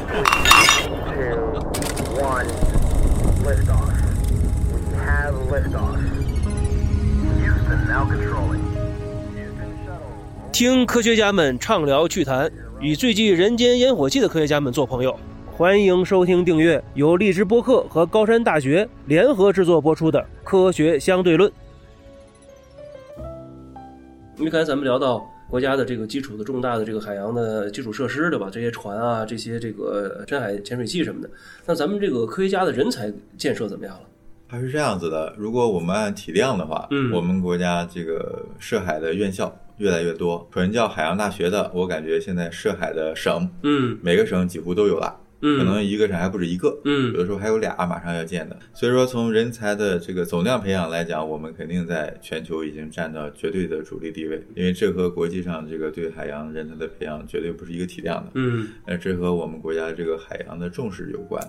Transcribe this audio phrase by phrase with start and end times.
[0.00, 1.36] two,
[2.20, 2.46] one,
[3.44, 3.92] liftoff.
[4.72, 5.98] We have liftoff.
[7.38, 8.62] Houston now controlling.
[9.34, 10.12] Houston shuttle.
[10.52, 12.50] 听科学家们畅聊趣谈，
[12.80, 15.18] 与最具人间烟火气的科学家们做朋友。
[15.50, 21.50] 欢迎收听订阅由荔枝播客和高山大学联合制作播出的《科学相对论》。
[24.36, 28.48] 因为刚才咱们聊到国家的这个基础的重大的这个海洋的基础设施，对吧？
[28.52, 31.30] 这些船啊，这些这个深海潜水器什么的，
[31.64, 34.02] 那咱们这个科学家的人才建设怎么样了？
[34.50, 48.58] 它是这样子的，如果我们按体量的话，嗯我们国家这个涉海的院校越来越多，纯叫海洋大学的，我感觉现在涉海的省，嗯每个省几乎都有了，嗯，可能一个省还不止一个，嗯有的时候还有俩马上要建的。
[48.74, 58.30] 所以说，从人才的这个总量培养来讲，我们肯定在全球已经占到绝对的主力地位，因为这和国际上这个对海洋人才的培养绝对不是一个体量的。
[58.34, 61.42] 嗯呃，这和我们国家这个海洋的重视有关。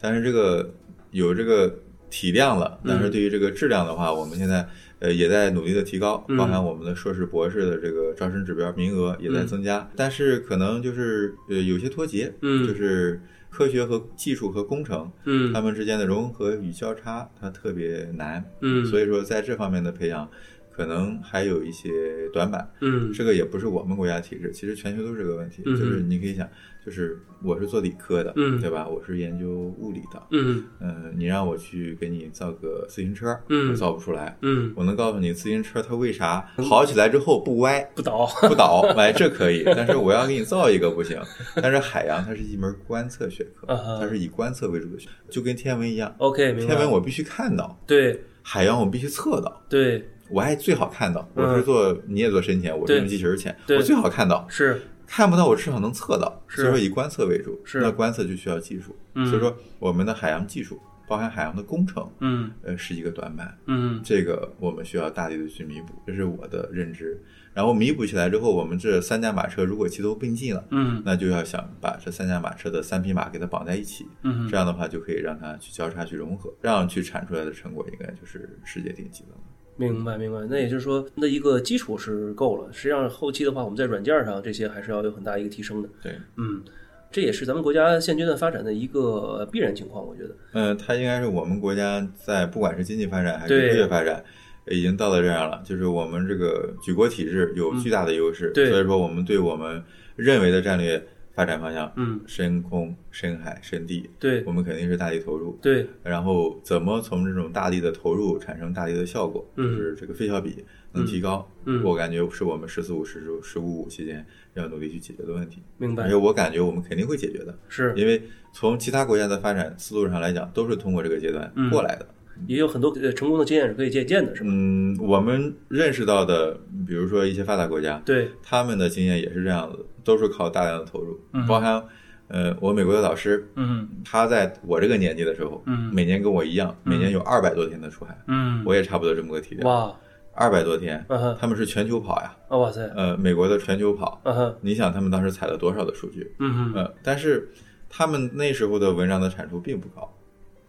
[0.00, 0.72] 但是这个
[1.12, 1.78] 有这个
[2.10, 4.66] 体量了，但是对于这个质量的话，我们现在
[4.98, 9.88] 呃也在努力的提高，嗯包含我们的硕士、博士的这个招生指标名额也在增加。
[9.96, 13.20] 但是可能就是呃有些脱节，嗯就是
[13.52, 18.42] 科学和技术和工程，嗯他们之间的融合与交叉，它特别难。
[18.62, 20.28] 嗯，所以说在这方面的培养。
[20.72, 21.90] 可能还有一些
[22.32, 25.62] 短板，嗯这个也不是我们国家体制，其实全球都是这个问题。
[25.66, 26.48] 嗯就是你可以想，
[26.84, 28.88] 就是我是做理科的，嗯对吧？
[28.88, 34.36] 我是研究物理的，嗯嗯、你让我去给你造个自行车，嗯我造不出来。
[34.42, 39.62] 嗯我能告诉你，自行车它为啥跑起来之后不歪不倒，不倒， 哎，这可以。
[39.64, 41.20] 但是我要给你造一个不行。
[41.56, 43.66] 但是海洋它是一门观测学科
[44.00, 46.14] 它是以观测为主的学，就跟天文一样。
[46.18, 46.54] OK。
[46.54, 49.62] 天文我必须看到，对海洋我必须测到。
[49.68, 51.44] 对我还最好看到，嗯。
[51.46, 54.46] 我是做你也做深潜，我用机器人潜，我最好看到。
[54.48, 57.60] 是，看不到，我至少能测到，所以说以观测为主。
[57.64, 57.80] 是。
[57.80, 59.26] 那观测就需要技术，嗯。
[59.26, 62.50] 所以说我们的海洋技术，包含海洋的工程，嗯。
[62.62, 63.56] 呃，是一个短板。
[63.66, 64.00] 嗯。
[64.02, 67.22] 这个我们需要大力的去弥补，这是我的认知。
[67.54, 71.02] 然后弥补起来之后，我们这三驾马车如果齐头并进了，嗯。
[71.04, 74.48] 那就要想把这三驾马车的三匹马给它绑在一起，嗯。
[74.48, 79.36] 这样的话就可以让它去交叉去融合，这样去产出来的成果应该就是世界顶级的了。
[79.76, 80.40] 明白明白。
[80.48, 85.88] 那也就是说，那一个基础是够了，实际上后期的话，我们在软件上这些还是要有很大一个提升的。
[86.02, 86.62] 对，嗯，
[87.10, 90.36] 这也是咱们国家现阶段发展的一个必然情况，我觉得。
[90.52, 94.22] 嗯，它应该是我们国家在不管是经济发展还是对科学发展，
[94.70, 95.62] 已经到了这样了。
[95.64, 99.82] 就是我们这个举国体制有巨大的优势，嗯对所以说我们对我们
[100.16, 101.02] 认为的战略
[101.34, 105.58] 发展方向，嗯，深空、深海、深地，对我们肯定是大力投入。
[105.62, 115.62] 对，然后怎么从这种大力的投入产生大力的效果，嗯就是这个费效比能提高，嗯我感觉是我们“十四五”“十五”“十五五”期间要努力去解决的问题。
[115.78, 116.14] 明白而且。
[116.16, 117.58] 我感觉我们肯定会解决的。
[117.68, 118.22] 是，因为
[118.52, 122.06] 从其他国家的发展思路上来讲，都是通过这个阶段嗯过来的。
[122.46, 124.48] 也有很多呃成功的经验是可以借鉴的，是吧？
[124.50, 131.46] 嗯，我们认识到的，比如说一些发达国家，对，他们的经验也是这样子，都是靠大量的投入，嗯。
[131.46, 131.82] 包含
[132.28, 133.88] 呃，我美国的老师，嗯。
[134.04, 135.90] 他在我这个年纪的时候，嗯。
[135.92, 139.94] 每年跟我一样，每年有二百多天的出海，嗯，我也差不多这么个体量，哇，
[140.34, 141.04] 二百多天，
[141.38, 144.20] 他们是全球跑呀，啊哇塞，呃，美国的全球跑，
[144.62, 146.34] 你想他们当时采了多少的数据？
[146.38, 147.50] 嗯但是
[147.90, 150.10] 他们那时候的文章的产出并不高，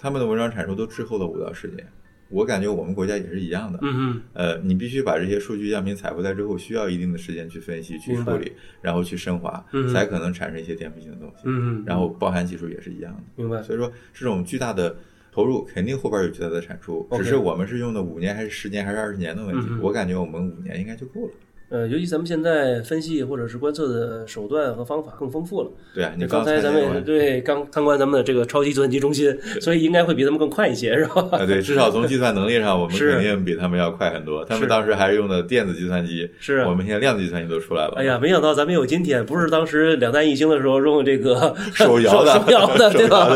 [0.03, 1.87] 他们的文章产出都滞后了五到十年。
[2.27, 11.43] 我感觉我们国家也是一样的，嗯哼，呃，你必须把这些数据样品采回来之后，需要一定的时间去分析、去处理，然后去升华，嗯才可能产生一些颠覆性的东西。
[11.45, 14.93] 嗯哼，然后包含技术也是一样的，明白，所以说这种巨大的
[15.31, 19.67] 投入肯定后边有巨大的产出，只是我们是用的五年还是十年还是二十年的问题。
[19.69, 21.31] 嗯我感觉我们五年应该就够了。
[21.73, 25.71] 呃，尤其咱们现在分析或者是观测的手段和方法更丰富了。
[25.95, 31.27] 对啊，你刚才咱们对刚参观咱们的这个超级计算机中心，所以应该会比他们更快一些，是吧？
[31.31, 34.45] 啊，对，至少从计算能力上，我们肯定比他们要快很多。
[34.45, 37.93] 他们当时还是用的电子计算机，是啊我们现在量子计算机都出来了。
[37.95, 43.27] 哎呀，没想到咱们有今天，不是当时两弹一星的时候用这个手摇的手摇的， 对吧？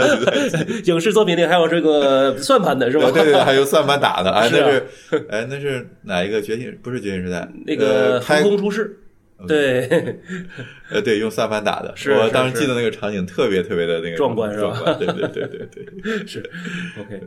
[0.85, 3.11] 影视作品里还有这个算盘的是吧啊？
[3.11, 4.83] 对对对，还有算盘打的，哎，那是，
[5.27, 6.71] 哎，那是哪一个觉醒？
[6.83, 8.99] 不是觉醒时代，那个横空出世，
[9.47, 10.19] 对，
[10.89, 11.93] 呃，对，用算盘打的。
[11.95, 16.49] 是是我当时记得那个场景特别特别的那个壮观是吧壮观对对对对对， 是
[16.99, 17.21] OK，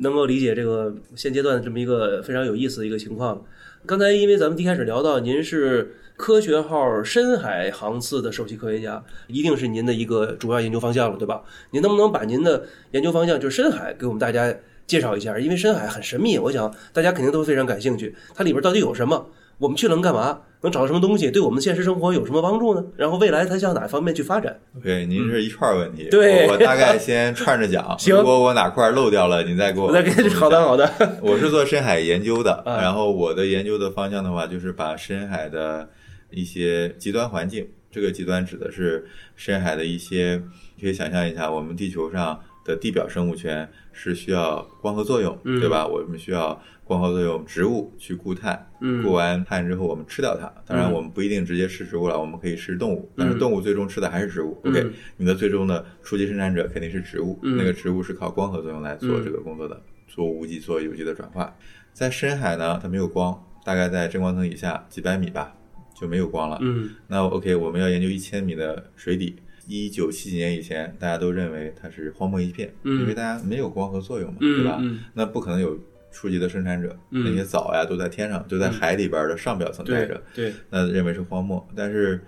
[0.00, 3.44] 能够理解这个现阶段的这么一个非常有意思的一个情况。
[3.86, 11.42] 刚才因为咱们一开始聊到您是科学号深海航次的首席科学家，一定是您的一个主要研究方向了，对吧？
[11.70, 14.52] 您能不能把您的研究方向就是深海给我们大家
[14.86, 15.38] 介绍一下？
[15.38, 19.30] 因为深海很神秘，我想大家肯定都非常感兴趣，它里边到底有什么？
[19.58, 20.40] 我们去了能干嘛？
[20.60, 21.30] 能找到什么东西？
[21.30, 22.84] 对我们现实生活有什么帮助呢？
[22.96, 29.86] 然后未来它向哪方面去发展？OK，您是一串儿问题，对我我大概先串着讲， 行如果我哪块儿漏掉了，您再给我。
[29.86, 30.90] 我再给你好的好的，
[31.22, 35.88] 我是做深海研究的，啊然后我的研究的方向的话，就是把深海的
[36.30, 39.06] 一些极端环境，这个极端指的是
[39.36, 40.42] 深海的一些，
[40.76, 45.86] 你可以想象一下，我们地球上的地表生物圈是需要光合作用，嗯对吧？
[45.86, 50.50] 我们需要光合作用，植物去固碳，嗯固完碳之后我们吃掉它。
[50.66, 54.58] 当然，嗯我们不一定直接吃植物了，我们可以吃动物，但是嗯动物最终吃的还是植物。
[54.64, 61.54] 嗯 OK，你的最终的初级生产者肯定是植物，嗯那个植物是靠光合作用来做嗯这个工作的，做无机、做有机的转化。
[61.92, 65.54] 在深海呢，它没有光，大概在真光层以下几百米吧，
[65.94, 66.58] 就没有光了。
[66.62, 69.36] 嗯那 OK，我们要研究一千米的水底。
[69.70, 74.78] 一九七几年以前，大家都认为它是荒漠一片，嗯因为大家没有光合作用嘛，嗯对吧？
[74.80, 75.78] 嗯那不可能有
[76.10, 77.24] 初级的生产者，嗯。
[77.24, 81.66] 那些藻呀都在天上，就在海里边的上表层待着，对，那认为是荒漠。
[81.74, 82.20] 但是，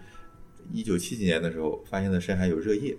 [0.73, 2.97] 一九七几年的时候，发现了深海有热液。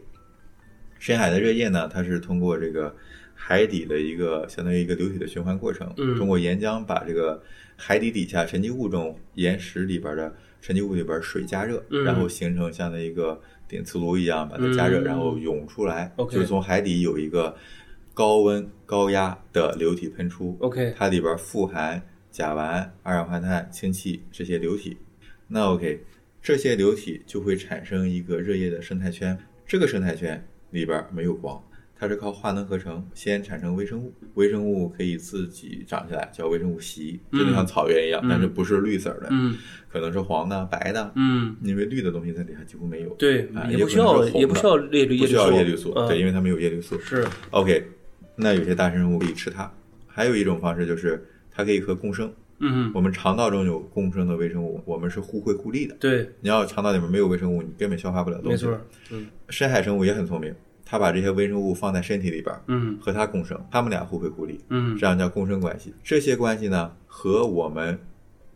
[0.99, 2.95] 深海的热液呢，它是通过这个
[3.33, 6.15] 海底的一个相当于一个流体的循环过程，嗯。
[6.15, 7.41] 通过岩浆把这个
[7.75, 10.31] 海底底下沉积物中岩石里边的
[10.61, 12.03] 沉积物里边水加热，嗯。
[12.03, 15.03] 然后形成像那一个点磁炉一样把它加热，嗯。
[15.03, 17.55] 然后涌出来就从海底有一个
[18.13, 20.57] 高温高压的流体喷出。
[20.59, 24.97] OK 它里边富含甲烷、二氧化碳、氢气这些流体。
[25.47, 26.01] 那 OK，
[26.41, 29.37] 这些流体就会产生一个热液的生态圈。
[29.65, 31.61] 这个生态圈里边没有光，
[31.97, 38.29] 它是靠化能合成先产生微生物，微生物可以自己长起来，叫微生物席，就嗯像草原一样，嗯。
[38.29, 39.55] 但是不是绿色的，嗯。
[39.89, 43.09] 可能是黄的、白的，嗯，因为绿的东西在底下几乎没有。
[43.15, 46.07] 对啊，也不需要也不需要叶绿不需要叶绿绿素，嗯。
[46.07, 46.97] 对，因为它没有叶绿素。
[46.99, 47.27] 是。
[47.49, 47.85] OK，
[48.41, 49.71] 那有些大生物可以吃它。
[50.07, 52.33] 还有一种方式就是它可以和共生。
[52.63, 55.95] 嗯我们肠道中有共生的微生物，我们是互惠互利的。
[55.99, 58.65] 对，你要肠道里面没有微生物，你根本消化不了东西。
[58.65, 60.53] 没错，嗯深海生物也很聪明，
[60.85, 65.93] 它把这些微生物放在身体里边，嗯和它共生，它们俩互惠互利，嗯这样叫共生关系。
[66.03, 67.97] 这些关系呢，和我们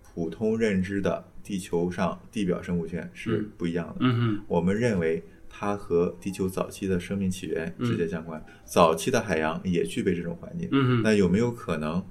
[0.03, 3.95] 普通认知的地球上地表生物圈是嗯不一样的。
[4.01, 5.23] 嗯我们认为
[5.57, 8.43] 它和地球早期的生命起源嗯直接相关。
[8.65, 10.67] 早期的海洋也具备这种环境。
[10.73, 12.05] 嗯那有没有可能，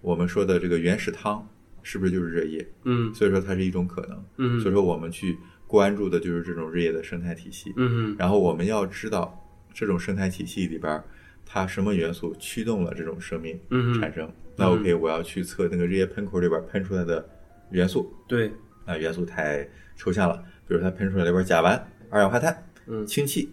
[0.00, 1.46] 我们说的这个原始汤
[1.82, 2.66] 是不是就是热液？
[2.84, 4.24] 嗯所以说它是一种可能。
[4.38, 7.74] 嗯所以说我们去关注的就是这种热液的生态体系。
[7.76, 11.04] 嗯然后我们要知道这种生态体系里边儿，
[11.44, 14.32] 它什么元素驱动了这种生命嗯产生。
[14.56, 17.28] 那 OK，我要去测那个热液喷口里边儿喷出来的
[17.72, 18.10] 元素。
[18.26, 18.50] 对，
[18.86, 21.78] 那，元素太抽象了，比如它喷出来里边甲烷、
[22.08, 23.48] 二氧化碳、嗯氢气、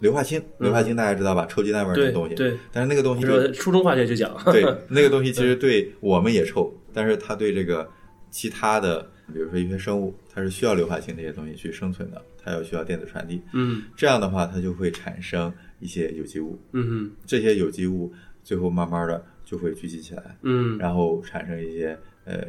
[0.00, 0.42] 硫化氢。
[0.58, 1.46] 硫化氢大家知道吧？
[1.46, 2.34] 臭鸡蛋味儿对的东西。
[2.34, 7.88] 对，但是那个东西初中化学就讲， 对那个东西其实对我们也臭，但是它对这个
[8.30, 9.02] 其他的，
[9.32, 13.40] 比如说一些生物，它是需要硫化氢这些东西去生存的，它要需要电子传递。
[13.52, 22.42] 嗯这样的话，它就会产生一些有机物，嗯这些有机物最后慢慢的就会聚集起来，嗯然后产生一些呃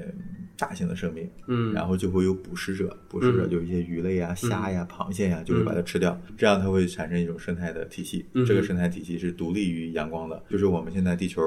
[0.57, 8.25] 大型的生命，嗯，然后就会有捕食者，捕食者嗯就一些鱼类呀、虾呀、螃蟹呀，就会把它吃掉，这样它会产生一种生态的体系。
[8.33, 11.41] 嗯这个生态体系是独立于阳光的，就是我们现在地球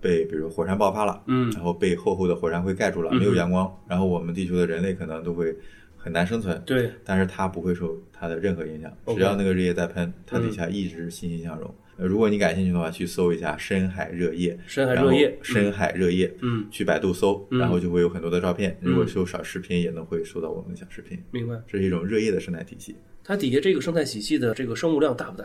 [0.00, 5.54] 被比如说火山爆发了，嗯然后被厚厚的火山灰盖住了，嗯没有阳光，然后我们地球的人类可能都会
[5.96, 6.60] 很难生存。
[6.66, 11.68] 对，但是它不会受它的任何影响，只要那个日夜在喷，它底嗯下一直欣欣向荣。
[11.68, 18.76] 呃如果你感兴趣的话，去搜一下深海热液，深海热液深海热液，嗯去百度搜，嗯然后就会有很多的照片。
[18.80, 21.22] 嗯如果搜小视频，也能会搜到我们的小视频。
[21.30, 21.54] 明白。
[21.68, 22.96] 这是一种热液的生态体系。
[23.22, 25.44] 它底下这个生态体系的这个生物量大不大？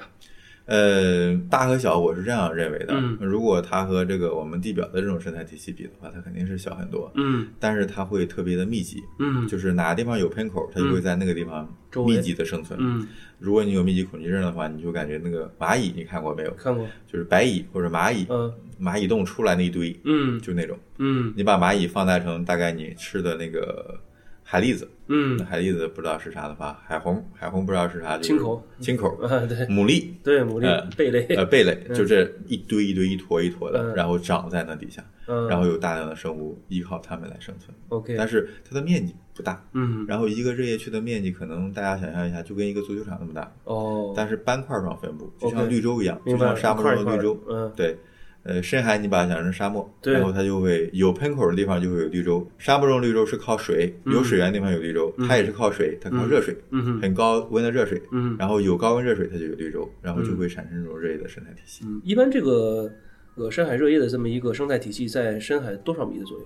[0.65, 2.87] 呃，大和小，我是这样认为的。
[2.95, 7.11] 嗯如果它和这个我们地表的这种生态体系比的话，它肯定是小很多。
[7.15, 11.71] 嗯但是它会特别的密集，嗯就是哪个地方有喷口，它就会在那个地方
[12.05, 12.79] 密集的生存。
[12.81, 13.07] 嗯，
[13.37, 16.51] 如果你有密集恐惧症的话，你就感觉那个蚂蚁，你看过没有？
[16.55, 20.77] 看过，就是白蚁或者蚂蚁，嗯蚂蚁洞出来那一堆，嗯就那种。
[20.97, 23.99] 嗯你把蚂蚁放大成大概你吃的那个
[24.47, 25.37] 海蛎子，嗯。
[25.43, 39.61] 海蛎子不知道是啥的话，海虹，海虹不知道是啥，就青口，青口，啊对牡蛎，对，牡蛎呃贝类，呃，贝类，就这一堆一堆、一坨一坨的，嗯然后长在那底下，嗯，然后有大量的生物依靠它们来生存，OK，但是它的面积不大。
[39.73, 40.05] 嗯。
[40.07, 47.71] 然后一个热液区的面积可能大家想象一下，就跟一个足球场那么大，哦，但是斑块状分布，就像绿洲一样，就像沙漠中的绿洲嗯。
[47.75, 47.97] 对，
[48.45, 52.47] 呃，深海你把它想成沙漠，对然后它就会有喷口的地方就会有绿洲。
[52.59, 56.55] 沙漠中绿洲是靠水，有水源的地方有绿洲，它也是靠水，它靠热水，
[57.01, 57.99] 很高温的热水。
[58.11, 61.83] 嗯然后有高温热水，它就有绿洲，然后就会产生这种热液的生态体系。
[61.87, 62.87] 嗯，一般这个
[63.33, 66.45] 呃深海热液的这么一个生态体系在深海多少米的左右？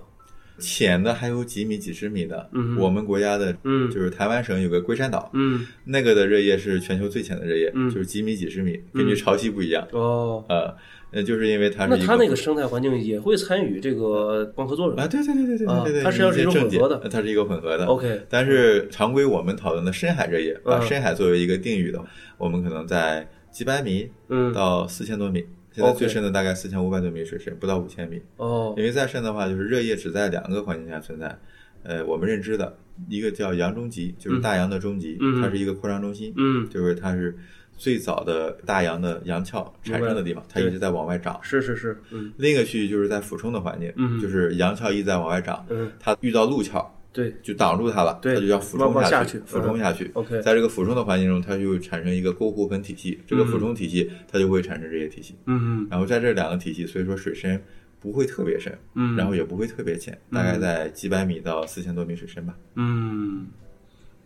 [0.60, 2.50] 浅的还有几米、几十米的。
[2.54, 9.88] 嗯我们国家的，嗯就是台湾省有个龟山岛，嗯，那个的热液是全球最浅的热液，嗯就是几米、几十米，根据潮汐不一样。
[9.92, 10.76] 哦，呃，
[11.12, 17.86] 那，就是因为它是那一它那个生态环境也会参与这个光合作用啊，对对对对对啊对对对，它实际上是一个混合的呃它是一个混合的。
[17.86, 22.06] OK 但是常规我们讨论的深海热液，把嗯深海作为一个定语的话，
[22.38, 25.44] 我们可能在几百米嗯到四千多米。
[25.72, 28.22] 现在最深的大概四千五百多米水深，不到五千米。
[28.38, 31.38] 哦因为再深的话，就是热液只在两个环境下存在。
[31.84, 37.34] 呃，我们认知的一个叫洋中极，就是大洋的中极，嗯它是一个扩张中心，嗯就是它是
[37.78, 41.40] 最早的大洋的洋壳产生的地方，它一直在往外长。
[41.42, 47.36] 是是是嗯另一个区域就是在俯冲的环境，嗯就是洋壳一直在往外长，嗯它遇到陆壳对。
[47.42, 50.10] 就挡住它了，对它就要俯往冲去，下去俯冲下去。
[50.14, 55.36] OK 在这个俯冲的环境中，它就会产生一个沟湖盆体系，这个俯冲体系它就会产生这些体系。
[55.46, 55.82] 嗯。
[55.82, 55.88] 嗯。
[55.90, 57.62] 然后在这两个体系，所以说水深
[58.00, 59.16] 不会特别深，嗯。
[59.16, 62.56] 然后也不会特别浅，大概在几百米到四千多米水深吧。
[62.76, 63.48] 嗯，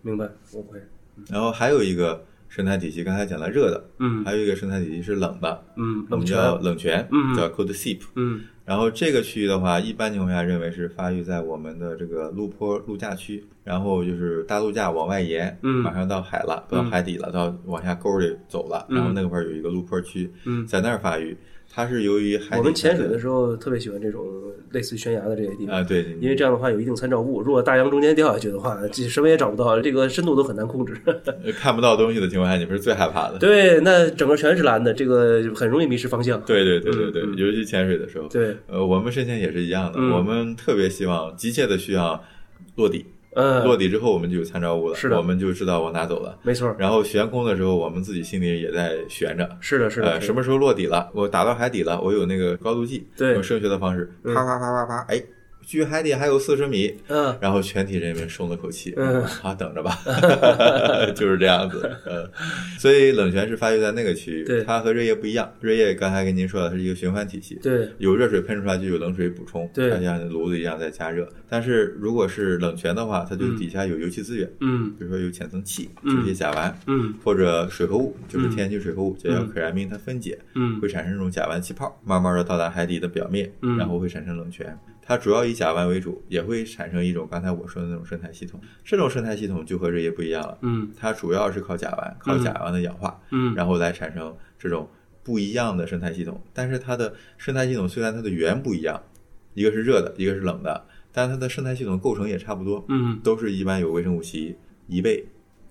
[0.01, 0.79] 明白 OK
[1.29, 4.23] 然后还有一个生态体系，刚才讲了热的，嗯。
[4.23, 6.63] 还有一个生态体系是冷的，嗯冷我们叫泉。
[6.63, 8.01] 冷泉，嗯叫 cold seep。
[8.15, 8.41] 嗯。
[8.63, 15.81] 然后这个区域的话，一般情况下认为是发育在我们的这个陆坡陆架区，然后就是大陆架往外延，嗯。
[15.81, 18.97] 马上到海了，到海底了，到往下沟里走了，嗯。
[18.97, 20.63] 然后那块儿有一个陆坡区，嗯。
[20.67, 21.35] 在那儿发育。
[21.75, 24.23] 它是由于海底我们潜水的时候特别喜欢这种
[24.71, 27.41] 类似于悬崖的这些地方啊，对，因为这样的话有一定参照物。
[27.41, 30.95] 如果大洋中间掉下去的话，这什么也找不到，这个深度都很难控制。
[31.05, 33.37] 呃看不到东西的情况下，你们是最害怕的。
[33.41, 36.39] 对，那整个全是蓝的，这个很容易迷失方向。
[36.43, 42.23] 对对对对对，尤其潜水的时候，对，呃，我们深潜也是一样的，嗯我们特别希望急切的需要
[42.75, 46.37] 落地，嗯，落地之后我们就有参照物了，是的我们就知道往哪走了。
[46.43, 51.09] 没错，然后悬空的时候，我们自己心里也在悬着，是的，是的，呃，什么时候落底了？
[51.13, 55.21] 我打到海底了，我有那个高度计，对用声学的方式，嗯啪啪啪啪啪，哎，
[55.65, 57.35] 距海底还有四十米，嗯。
[57.41, 59.23] 然后全体人民松了口气，嗯。
[59.23, 59.97] 好等着吧，
[61.15, 62.29] 就是这样子，嗯，
[62.77, 64.63] 所以冷泉是发育在那个区域，对。
[64.63, 69.89] 它和热液不一样，热液刚才跟您说了，它是一个循环体系，对，有热水喷出来就有冷水补充，对。
[69.89, 71.27] 它像炉子一样在加热。
[71.49, 74.89] 但是如果是冷泉的话，它就底下有油气资源，嗯。
[74.97, 76.15] 比如说有浅层气，嗯。
[76.15, 77.13] 就是一些甲烷，嗯。
[77.23, 78.49] 或者水合物，就是嗯。
[78.49, 80.79] 天然气水合物，就叫可燃冰，它分解嗯。
[80.81, 83.77] 会产生这种甲烷气泡，慢慢的到达海底的表面，嗯。
[83.77, 84.77] 然后会产生冷泉。
[85.05, 88.59] 它主要以甲烷为主，也会产生一种刚才我说的那种生态系统。
[88.85, 94.89] 这种生态系统就和这些不一样了，嗯它主要是靠甲烷，靠甲烷的氧化，嗯，然后来产生这种
[95.21, 96.41] 不一样的生态系统。
[96.53, 99.01] 但是它的生态系统虽然它的源不一样，
[99.53, 104.55] 一个是热的，一个是冷的，但它的生态系统构成也差不多，嗯都是一般有微生物系
[104.87, 105.25] 贻贝、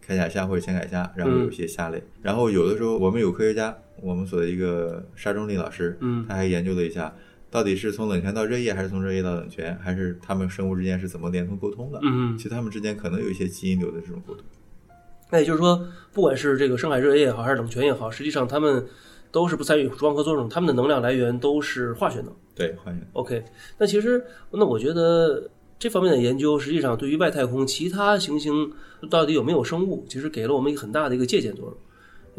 [0.07, 2.03] 铠甲虾或者浅铠虾，然后有一些虾类。
[2.21, 7.15] 然后有的时候我们有科学家，我们所的一个沙中立老师，嗯他还研究了一下。
[7.53, 12.01] 到底是从冷泉到热液，还是从热液到冷泉，还是它们生物之间是怎么连通沟通的？
[12.03, 14.43] 嗯其实它们之间可能有一些基因流的这种沟通。
[15.31, 18.87] 那也就是说，不管是这个深海热液也好，还是冷泉也好，实际上它们
[19.31, 22.35] 都是不参与光合作用，它们的能量来源都是化学能。
[22.55, 23.45] 对，化学 OK，
[23.77, 28.73] 那其实那我觉得这方面的研究，实际上对于外太空其他行星
[29.11, 31.77] 到底有没有生物，其实给了我们一个很大的一个借鉴作用。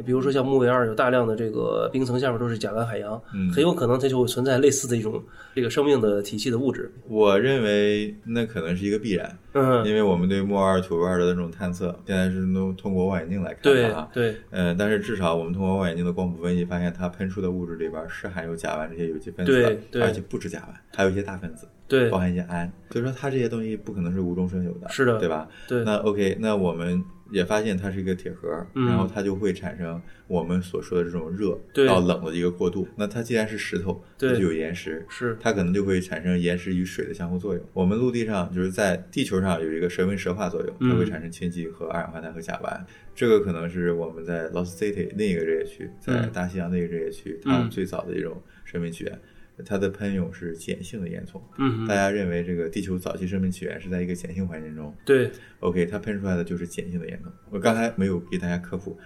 [0.05, 5.21] 比如说像木卫二有大量的这个冰层下面都是甲烷海洋，嗯很有可能它就会存在类似的一种
[5.53, 6.91] 这个生命的体系的物质。
[7.07, 14.09] 我认为那可能是一个必然，嗯，因为我们对木二、土二的那种探测，现在是都通过望远镜来看对的啊。
[14.11, 22.71] 对，呃，但是至少我们通过望远镜的光谱分析，发现它喷出的物质里边是含有甲烷这些有机分子的对，对而且不止甲烷，还有一些大分子，对包含一些氨。
[22.89, 25.47] 所以说它这些东西不可能是无中生有的，是的对吧？
[25.67, 32.87] 对那 OK，那我们也发现它是一个铁盒，嗯然后它就会产生我们所说的这种热到冷的一个过渡。
[32.95, 37.63] 那它既然是石头，它就有岩石，是，它可能就会产生岩石与水的相互作用。
[37.73, 42.81] 我们陆地上就是在地球上有一个蛇温石化作用，它会嗯产生氢气和二氧化碳和甲烷。
[43.15, 49.19] 这个可能是我们在 Lost City 那一个热液区，在嗯大西洋那个热液区，它嗯最早的一种生命起源。
[49.65, 54.95] 它的喷涌是碱性的烟囱，嗯大家认为这个地球早期生命起源是在一个碱性环境中。
[55.05, 57.29] 对，OK，它喷出来的就是碱性的烟囱。
[57.49, 58.97] 我刚才没有给大家科普，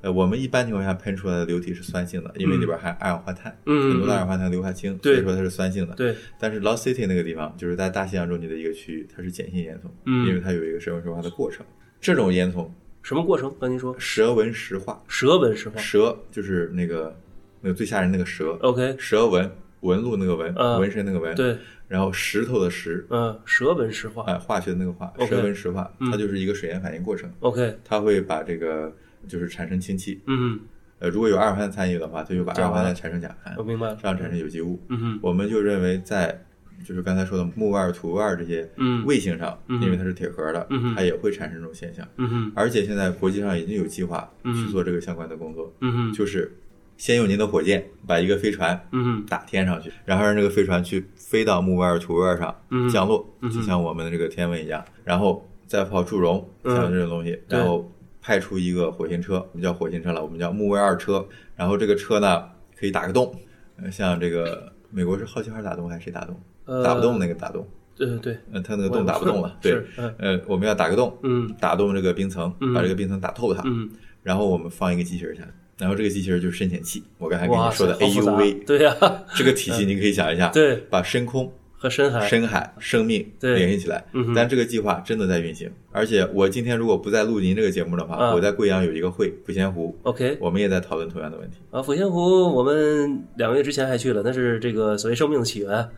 [0.00, 5.94] 呃，我们一般情况下喷出来的流体是酸性的，因为里边含二氧化碳，嗯很多的二氧化碳硫化氢，所以说它是酸性的。
[5.94, 10.26] 对，但是 Lost City 那个地方，就是在大西洋中间的一个区域，它是碱性烟囱，嗯。
[10.26, 11.64] 因为它有一个蛇纹石化的过程。
[12.00, 12.68] 这种烟囱，
[13.02, 13.52] 什么过程？
[13.58, 13.94] 跟您说。
[13.98, 15.80] 蛇纹石化，蛇纹石化。
[15.80, 17.18] 蛇就是那个
[17.62, 20.80] 那个最吓人那个蛇，，OK，蛇纹纹路那个纹，嗯。
[20.80, 21.56] 纹身那个纹，，对，
[21.88, 24.22] 然后石头的石，嗯，舌纹石化。
[24.24, 26.10] 哎，化学的那个化舌纹石化，嗯。
[26.10, 28.92] 它就是一个水盐反应过程，，OK，它会把这个
[29.28, 30.58] 就是产生氢气，嗯，
[30.98, 33.98] 呃，如果有二氧化碳参与的话，它就把二氧化碳产生甲烷，我明白了。
[34.00, 34.80] 这，样产生有机物。
[34.88, 36.42] 嗯哼，我们就认为在
[36.84, 39.04] 就是刚才说的木腕、土腕这些嗯。
[39.06, 42.06] 卫星上，嗯因为它是铁盒的，嗯它也会产生这种现象。
[42.54, 45.72] 而且现在国际上已经有计划嗯去做这个相关的工作，
[46.14, 46.52] 就是
[46.96, 52.88] 先用您的火箭把一个飞船嗯，打天上去，然后让这个飞船去飞到木卫二、土卫二上嗯。
[52.88, 56.74] 降落，嗯就像我们的这个天文一样，然后再跑祝融，嗯。
[56.74, 57.58] 像这种东西，对。
[57.58, 62.44] 然后派出一个火星车，我们叫火星车了，我们叫木卫二车，然后这个车呢
[62.78, 63.34] 可以打个洞，
[63.76, 66.40] 呃像这个美国是好奇号打洞还是谁打洞？
[66.64, 66.82] 呃。
[66.82, 69.80] 打不动那个打洞，对对对，呃，它那个洞打不动了，对。
[70.18, 71.54] 呃，我们要打个洞，嗯。
[71.60, 72.72] 打动这个冰层，嗯。
[72.72, 73.88] 把这个冰层打透它，嗯，
[74.22, 75.48] 然后我们放一个机器人下来，
[75.78, 78.96] 然后这个机器人就是深潜器，我刚才跟你说的 AUV，对呀，
[79.36, 84.04] 这个体系你可以想一下，对，把深空、和深海，深海、生命联系起来。
[84.12, 84.32] 嗯。
[84.34, 88.34] 但这个计划真的在运行，而且我今天如果不在录您这个节目的话，啊。
[88.34, 90.36] 我在贵阳有一个会，抚仙湖，OK。
[90.40, 91.58] 我们也在讨论同样的问题。
[91.70, 92.20] 啊，抚仙湖
[92.54, 95.70] 我们两个月之前还去了，那是这个所谓生命的起源。
[95.70, 95.90] 啊，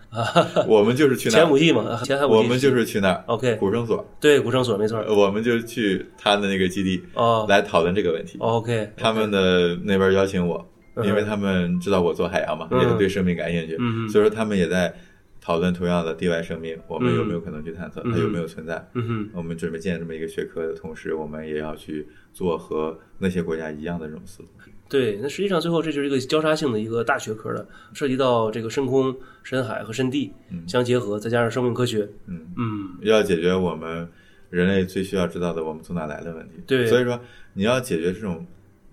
[0.67, 7.47] 我们就是去那儿，前五季嘛，前海五季，我们就是去那儿 OK 古生所，对古生所没错，我们就去他的那个基地哦。
[7.49, 8.37] 来讨论这个问题。
[8.41, 10.67] ，OK，他们的那边邀请我，
[10.97, 11.07] 嗯。
[11.07, 12.81] 因为他们知道我做海洋嘛，嗯。
[12.81, 13.77] 也是对生命感兴趣，
[14.11, 14.93] 所以说他们也在
[15.49, 18.87] 讨论同样的地外生命，我们有没有可能去探测嗯它有没有存在。
[18.93, 24.49] 嗯哼，我们准备建这么一个学科的同时，我们也要去做和那些国家一样的这种思路。
[24.91, 30.31] 对，那实际上最后这就是一个交叉性的一个大学科了，涉及到这个深空、深海和深地
[30.67, 34.07] 相结合，再加上生命科学，嗯，嗯，要解决我们
[34.51, 36.57] 人类最需要知道的我们从哪来的问题。
[36.67, 36.85] 对。
[36.85, 37.19] 所以说
[37.55, 38.47] 你要解决这种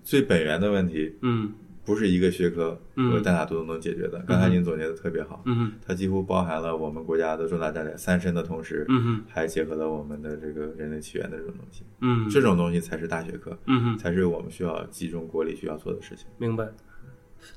[0.06, 1.52] 最本源的问题，嗯
[1.86, 4.24] 不是一个学科嗯或者大打都能解决的。
[4.28, 11.84] 刚才您总结的特别好，嗯哼它几乎包含了我们国家的重大战略三深的同时，嗯哼还结合了我们的这个人类起源的这种东西。
[12.02, 16.26] 嗯这种东西才是大学科，嗯哼，才是我们需要集中国力需要做的事情。
[16.38, 16.68] 明白。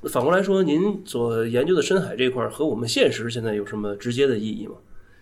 [0.03, 4.75] 那反过来说，您所研究的深海这块儿和我们现实现在有什么直接的意义吗？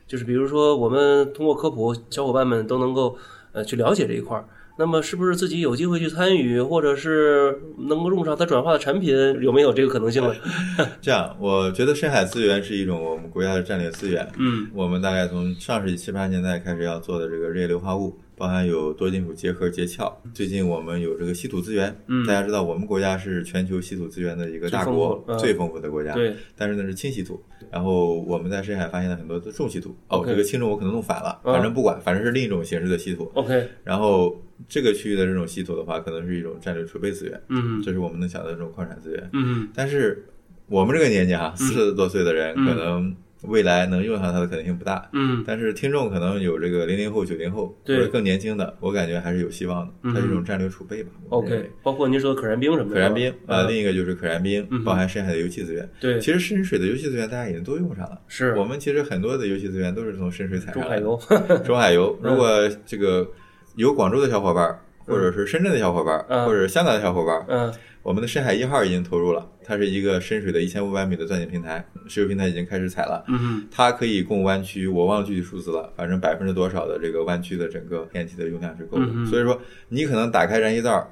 [0.05, 3.17] 就是比如说，我们通过科普，小伙伴们都能够
[3.51, 4.45] 呃去了解这一块儿。
[4.77, 10.33] 那么，是不是自己有机会去参与，或者是能够用上它转化的产品，有没有这个可能性呢？
[11.01, 14.27] 这样，我觉得深海资源是一种我们国家的战略资源。
[14.37, 20.15] 嗯我们大概从上世纪七八十年代开始要做的这个热液硫化物，包含有多金属结合结壳。
[20.31, 26.13] 最近我们有这个稀土资源，嗯大家知道我们国家是全球稀土资源的一个大国最丰富，的国家。
[26.13, 29.97] 对，但是呢是轻稀土，然后我们在深海发现了很多的重稀土。
[30.07, 33.31] 哦这个轻重我可能弄反了，嗯反正不管，反正是另一种形式的稀土。
[33.33, 39.29] ，OK，然后这个区域的这种稀土的话，可能是一种战略储备资源，嗯这是我们能想到的这种矿产资源。
[39.33, 40.23] 嗯但是
[40.67, 45.07] 我们这个年纪哈，四十多岁的人，嗯可能未来能用上它的可能性不大。
[45.13, 49.93] 嗯但是听众可能有这个零零后、九零后，或者更年轻的，我感觉还是有希望的。
[50.03, 51.11] 嗯它是一种战略储备吧。
[51.29, 55.87] ，OK，包括您说的可燃冰什么的，可燃冰啊，嗯另一个就是可燃冰嗯，包含深海的油气资源。
[55.99, 58.19] 对，其实深水的油气资源大家已经都用上了。
[58.27, 61.01] 是我们其实很多的油气资源都是从深水采上来的。
[61.01, 62.49] 中海油， 中海油， 嗯如果
[62.85, 63.27] 这个
[63.75, 67.73] 有广州的小伙伴儿，或者是深圳的小伙伴或者是香港的小伙伴儿，嗯
[68.07, 73.21] 我们的深海一号已经投入了，它是一个深水的一千五百米的钻井平台，石油平台已经开始采了。
[73.27, 79.05] 嗯它可以供湾区，我忘了具体数字了，反正百分之多少的这个湾区的整个天然气的用量是够的。
[79.09, 81.05] 嗯所以说，你可能打开燃气灶，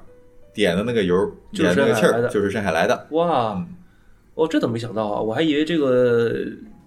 [0.54, 1.14] 点的那个油，
[1.52, 3.06] 就是点的那个气儿，就是深海来的。
[3.10, 3.66] 哇嗯，
[4.32, 5.20] 哦，这怎么没想到啊？
[5.20, 6.34] 我还以为这个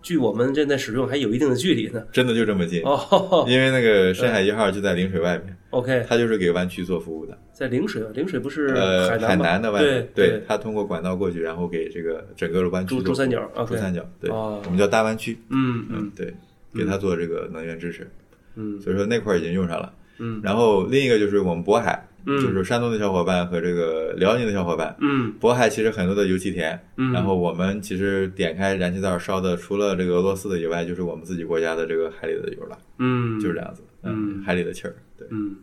[0.01, 2.03] 距我们现在使用还有一定的距离呢。
[2.11, 7.37] 真的就这么近，哦因为那个深海 一号就在陵水外面，，OK，它就是给湾区做服务的。
[7.59, 14.61] 在陵水啊，陵水不是呃，海南的外对，对，它通过管道过去，然后给这个整个的湾区珠珠三角珠三角，对，哦。
[14.63, 16.33] 我们叫大湾区，嗯对，
[16.73, 18.09] 给它做这个能源支持，
[18.55, 18.79] 嗯。
[18.79, 19.93] 所以说那块儿已经用上了。
[20.19, 20.39] 嗯。
[20.41, 22.39] 然后另一个就是我们渤海，嗯。
[22.39, 24.95] 就是山东的小伙伴和这个辽宁的小伙伴。
[25.01, 25.33] 嗯。
[25.41, 27.11] 渤海其实很多的油气田，嗯。
[27.11, 34.41] 然后我们其实点开燃气灶烧的，除了这个俄罗斯的以外，就是我们自己国家的这个海里的油了，嗯，就是这样子，嗯。
[34.45, 35.57] 海里的气儿，对，嗯，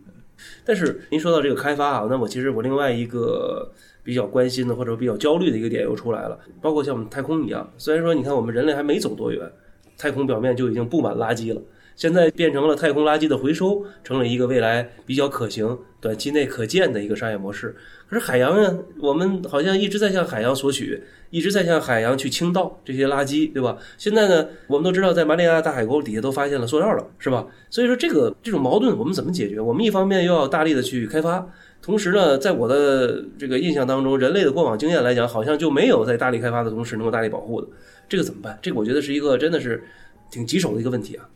[0.65, 3.73] 但是您说到这个开发啊，那我其实我另外一个
[4.03, 9.51] 比较关心的或者比较焦虑的一个点又出来了，包括像我们太空一样，虽然说你看我们人类还没走多远，
[9.99, 11.61] 太空表面就已经布满垃圾了。
[11.97, 17.75] 现在变成了太空垃圾的回收，成了一个未来比较可行、短期内可见的一个商业模式。
[18.09, 23.77] 可是海洋呢，我们好像一直在向海洋索取，一直在向海洋去倾倒这些垃圾，对吧？
[23.99, 27.47] 现在呢，我们都知道，在马里亚纳大海沟底下都发现了塑料了，是吧？
[27.69, 29.61] 所以说这个这种矛盾我们怎么解决？
[29.61, 31.45] 我们一方面又要大力的去开发，
[31.83, 37.67] 同时呢，在我的这个印象当中，人类的过往经验来讲，好像就没有在大力开发的同时能够大力保护的。
[38.09, 38.57] 这个怎么办？
[38.63, 39.83] 这个我觉得是一个真的是
[40.31, 41.29] 挺棘手的一个问题啊。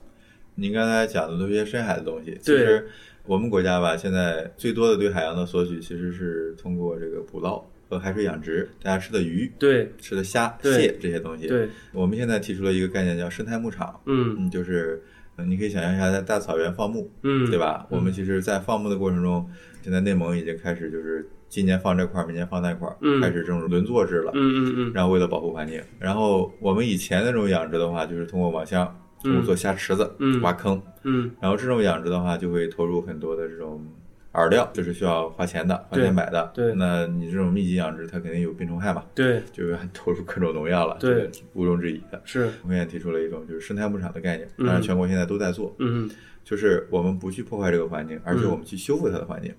[0.54, 2.86] 您刚才讲的都是一些深海的东西，其实
[3.30, 11.46] 我们国家吧，现在最多的对海洋的索取其实是通过这个捕捞，和海水养殖，大家吃的鱼、对吃的虾、蟹这些东西。
[11.46, 15.00] 对，我们现在提出了一个概念叫生态牧场，嗯嗯，就是
[15.36, 17.56] 呃你可以想象一下，在大草原放牧，嗯，对？
[17.56, 17.86] 吧？
[17.88, 19.48] 我们其实，在放牧的过程中，
[19.80, 24.32] 现在内蒙已经开始就是今年放这块儿，明年放那块儿，嗯开始这种轮作制了。
[24.34, 33.84] 嗯嗯嗯然后为了保护环境，然后我们以前那种养殖的话，就是通过网箱，通过做虾池子、嗯挖坑，嗯然后这种养殖的话，就会投入很多的这种
[34.32, 36.50] 饵料，这是需要花钱的，花钱买的。
[36.54, 42.20] 对那你这种密集养殖，它肯定有病虫害嘛，对，就是投入各种农药了，对这个毋庸置疑的。
[42.24, 46.08] 是，我们也提出了一种就是生态牧场的概念，嗯当然全国现在都在做，嗯
[46.44, 49.52] 就是我们不去破坏这个环境，而是嗯我们去修复它的环境。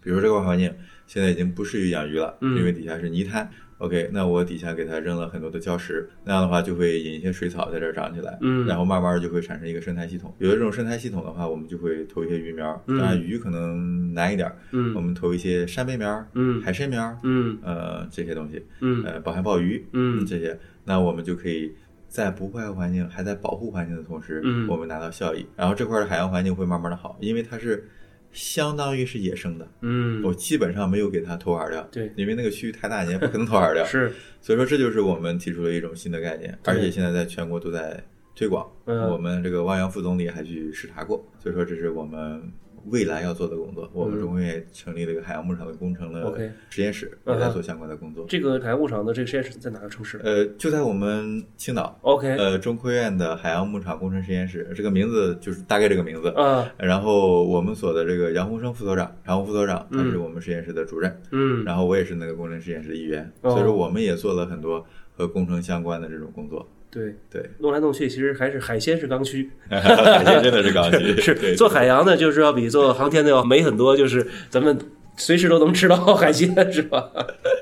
[0.00, 0.72] 比如这个环境
[1.06, 3.50] 现在已经不适于养鱼了，嗯因为底下是泥滩。
[3.84, 10.34] OK，那我底下给它扔了很多的礁石，那样的话就会引一些水草在这儿长起来，嗯然后慢慢就会产生一个生态系统。
[10.38, 21.74] 有了这种生态系统的话，我们就会投一些鱼苗，嗯当然鱼可能难一点儿，我嗯们投一些扇贝苗、嗯海参苗，嗯呃这些东西，嗯呃宝海鲍鱼，嗯这些，那我们就可以
[22.08, 25.44] 在不破坏环境，还在保护环境的同时，嗯我们拿到效益。
[25.56, 27.86] 然后这块的海洋环境会慢慢的好，因为它是
[28.34, 32.12] 相当于是野生的，嗯，我基本上没有给它投饵料，对。
[32.16, 38.68] 因为那个区域太大，你也不可能投饵料， 是，所以说这就是我们提出了一种新的概念，而且现在在全国都在推广。
[38.86, 39.08] 嗯。
[39.10, 42.42] 我们这个汪洋副总理还去视察过，所以说这是我们
[42.86, 43.90] 未来要做的工作。
[43.92, 48.24] 我们中科院成立了一个海洋牧场的工程的实验室，也在做相关的工作。
[48.28, 56.28] 这个海洋牧场的这个实验室在哪个城市呃，就在我们青岛，？OK，呃，中科院的海洋牧场工程实验室，这个名字就是大概这个名字。
[56.30, 64.84] 啊，然后我们所的这个杨洪生副所长，杨洪副所长他嗯是我们实验室的主任，嗯然后我也是那个工程实验室的一员，哦所以说我们也做了很多
[65.16, 66.68] 和工程相关的这种工作。
[66.94, 69.50] 对，对，弄来弄去，其实还是海鲜是刚需。
[69.68, 74.78] 海鲜真的是刚需， 是做海洋的，就是要比做航天的要美很多，就是咱们
[75.16, 77.10] 随时都能吃到海鲜，是吧？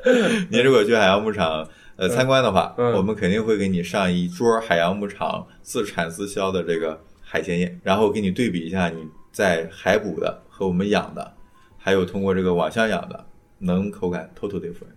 [0.53, 1.67] 您如果去海洋牧场
[1.97, 2.93] 呃参观的话，嗯。
[2.93, 11.33] 我们肯定会给你上一桌海洋牧场自产自销的这个海鲜宴，然后给你对比一下你在海捕的和我们养的，
[11.79, 13.25] 还有通过这个网箱养的，
[13.61, 14.93] 能口感 totally different，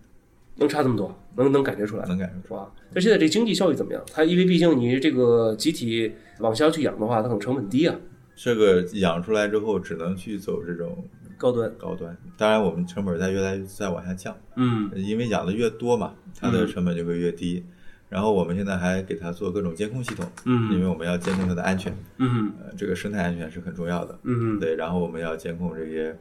[0.55, 2.05] 能差这么多，能能感觉出来。
[2.07, 2.59] 能感觉出来。
[2.61, 4.01] 哇，那现在这经济效益怎么样？
[4.13, 7.95] 它因为毕竟你这个集体往下去养的话，它可能成本低啊，
[8.35, 11.05] 这个养出来之后，只能去走这种
[11.37, 11.71] 高端。
[11.77, 12.15] 高端。
[12.37, 17.63] 当然，我们成本在越来越在往下降，嗯因为养的越多嘛，它的成本就会越低。
[18.07, 24.17] 然后我们现在还给它做各种监控系统，嗯因为嗯我们要监控它的安全，嗯呃，这个生态安全是很重要的。
[24.23, 26.15] 嗯对，然后我们要监控这些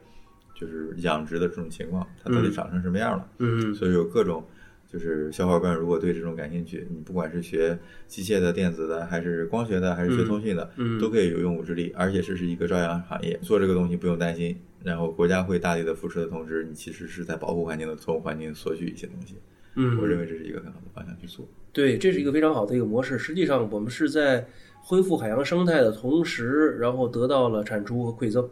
[0.58, 3.28] 就是养殖的这种情况，它到底长成什么样了。
[3.38, 4.42] 嗯所以有各种，
[4.94, 7.76] 就是小伙伴如果对这种感兴趣，你不管是学
[8.06, 11.92] 机械的、电子的，还是光学的，还是学通讯的，嗯都可以有用武之地。
[11.96, 14.56] 而且这是一个朝阳行业，做这个东西不用担心。
[14.84, 19.34] 然后国家会大力的扶持的同时，你其实是在保护环境的，从环境索取一些东西。
[19.74, 21.44] 嗯，我认为这是一个很好的方向去做。
[21.72, 23.18] 对，这是一个非常好的一个模式。
[23.18, 24.46] 实际上，我们是在
[24.80, 28.48] 恢复海洋生态的同时，然后得到了产出和馈赠，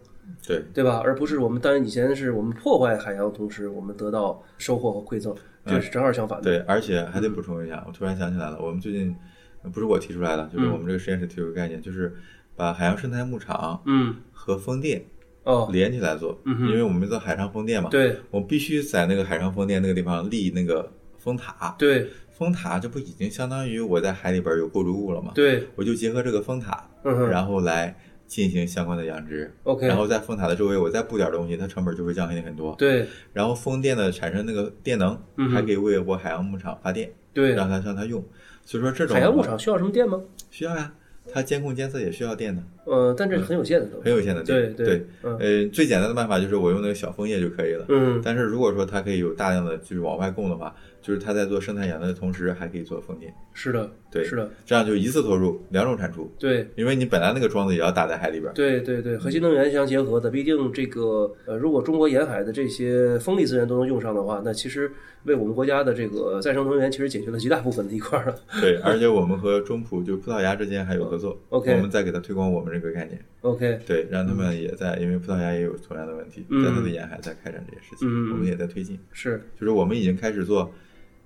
[0.47, 1.01] 对，对吧？
[1.05, 6.45] 而不是我们当然以前是我们破坏海洋，同时我们得到收获和馈赠，这是正好相反的。
[6.45, 9.15] 对，而且还得补充一下，我突然想起来了，我们最近
[9.63, 12.15] 呃不是我提出来的，就是嗯我们这个实验室提出个概念，就是
[12.57, 15.05] 把海洋生态牧场嗯，和风电
[15.45, 18.17] 哦，连起来做，嗯因为我们做海上风电嘛，对。
[18.31, 22.09] 我们必须在那个海上风电那个地方立那个风塔，对。
[22.31, 25.31] 风塔这不已经相当于我在海里边有构筑物了吗？
[25.33, 26.89] 对，我就结合这个风塔，
[27.31, 27.95] 然后来
[28.33, 29.53] 进行相关的养殖。
[29.64, 32.75] ，OK，然后在风塔的周围，我再布点东西，它成本就会降低很多。
[32.79, 38.25] 对然后风电的产生那个电能，嗯还可以为我海洋牧场发电，对，让它让它用。
[38.64, 40.18] 所以说这种海洋牧场需要什么电吗？
[40.51, 40.95] 需要呀，
[41.31, 44.75] 它监控监测也需要电的，呃，但这是很有限的，很有限的电。
[44.75, 47.85] 对对，嗯呃，最简单的办法就是我用那个小风叶就可以了。
[47.90, 56.33] 嗯，但是如果说它可以有大量的就是往外供的话，就是他在做生态养殖的同时，还可以做风电，是的，对是的，这样就一次投入两种产出。
[56.38, 56.67] 对。
[56.77, 64.91] 因为你本来那个桩子也要打在海里边儿，对对对，和新能源相结合的，毕竟这个呃，如果中国沿海的这些风力资源都能用上的话，那其实
[65.25, 68.37] 为我们国家的这个再生能源其实解决了极大部分的一块儿了。
[68.61, 76.65] 对，而且我们和中葡就葡萄牙之间还有合作 OK 我们再给他推广我们这个概念，OK，对，让他们也在，因为葡萄牙也有同样的问题，嗯。
[76.65, 78.33] 在它的沿海在开展这些事情，嗯。
[78.33, 79.43] 我们也在推进，是。
[79.59, 80.73] 就是我们已经开始做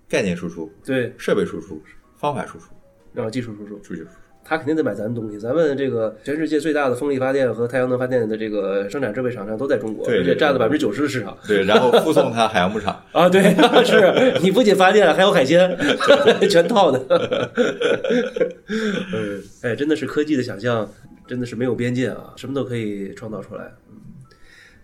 [0.08, 1.80] 概念输出、对，设备输出、
[2.16, 2.66] 方法输出、
[3.12, 4.10] 然后技术输出，数据输出。
[4.48, 5.36] 他肯定得买咱们东西。
[5.40, 11.36] 咱们这个全世界最大的风力发电和太阳能发电的这个生产设备厂商都在中国，而且占了对百分之九十的市场。
[11.48, 13.42] 对，然后附送它海洋牧场，啊，对，
[13.84, 15.76] 是你不仅发电，还有海鲜，
[16.48, 17.50] 全套的。
[18.68, 20.88] 嗯，哎，真的是科技的想象，
[21.26, 23.64] 真的是没有边界啊，什么都可以创造出来。
[23.90, 23.96] 嗯，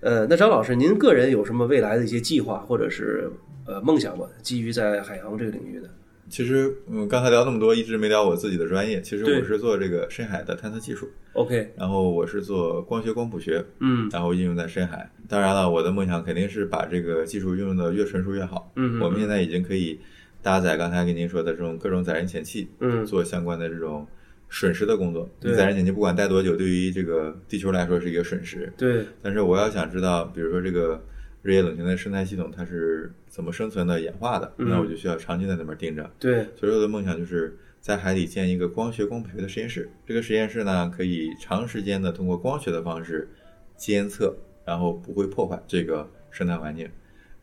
[0.01, 3.31] 呃，那张老师，您个人有什么未来的一些计划，或者是
[3.67, 5.89] 呃梦想吧，基于在海洋这个领域的。
[6.29, 9.03] 其实，嗯，刚才聊那么多，一直没聊我自己的专业。
[9.03, 15.11] 其实我是做这个深海的探测技术，OK，然后我是做光学光谱学，嗯然后应用在深海。
[15.29, 18.73] 当然了，我的梦想肯定是把这个技术运用的越纯熟越好。
[18.77, 20.01] 嗯嗯我们现在已经可以
[20.41, 24.07] 搭载刚才跟您说的这种各种载人潜器，嗯做相关的这种
[24.49, 25.29] 损失的工作。
[25.39, 28.73] 对载人潜器不管待多久，对于这个地球来说是一个损失。
[28.79, 31.03] 对，但是我要想知道，比如说这个
[31.43, 36.09] 日夜冷泉的生态系统它是怎么生存的、演化的，嗯那我就需要长期在那边盯着。
[36.19, 39.91] 对，所以我的梦想就是在海底建一个光学光培的实验室。
[40.07, 43.29] 这个实验室呢，可以长时间的通过光学的方式
[43.77, 46.89] 监测，然后不会破坏这个生态环境。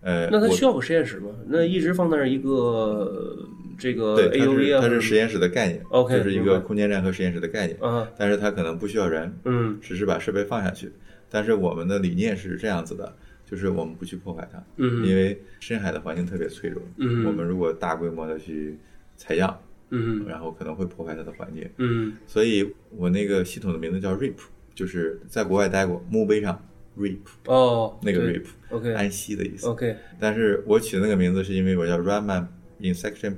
[0.01, 1.29] 呃，那它需要个实验室吗？
[1.45, 3.37] 那一直放那儿一个
[3.77, 7.77] 这个对，它 AUV 啊，是它是实验室的概念 OK，就是一个空间站和实验室的概念。
[7.81, 10.89] 嗯，但是它可能不需要人，嗯只是把设备放下去。
[11.29, 13.13] 但是我们的理念是这样子的，
[13.49, 16.81] 就是我们不去破坏它，嗯因为深海的环境特别脆弱。
[16.97, 18.77] 嗯我们如果大规模的去
[19.17, 19.59] 采样，
[19.89, 21.67] 嗯然后可能会破坏它的环境。
[21.77, 24.35] 嗯所以我那个系统的名字叫 REAP，
[24.75, 26.63] 就是在国外待过，墓碑上
[26.97, 29.67] REAP 哦，那个 REAP，OK 安息的意思。
[29.67, 32.45] OK，但是我取的那个名字是因为我叫 Raman
[32.81, 33.35] Insection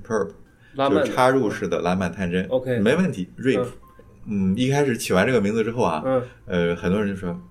[0.75, 2.45] 曼就是插入式的蓝板探针。
[2.49, 3.65] OK 没问题，REAP。
[4.27, 7.41] 嗯，一开始起完这个名字之后啊，嗯呃，很多人就说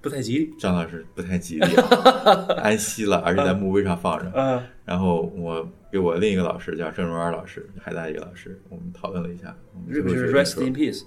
[0.00, 0.54] 不太吉利。
[0.58, 4.30] 张老师不太吉利啊， 安息了，而且在墓碑上放着。
[4.38, 11.02] 啊，然后我给我另一个老师叫郑荣安老师，海大一个老师，我们讨论了一下，我们这个是 Rest in Peace，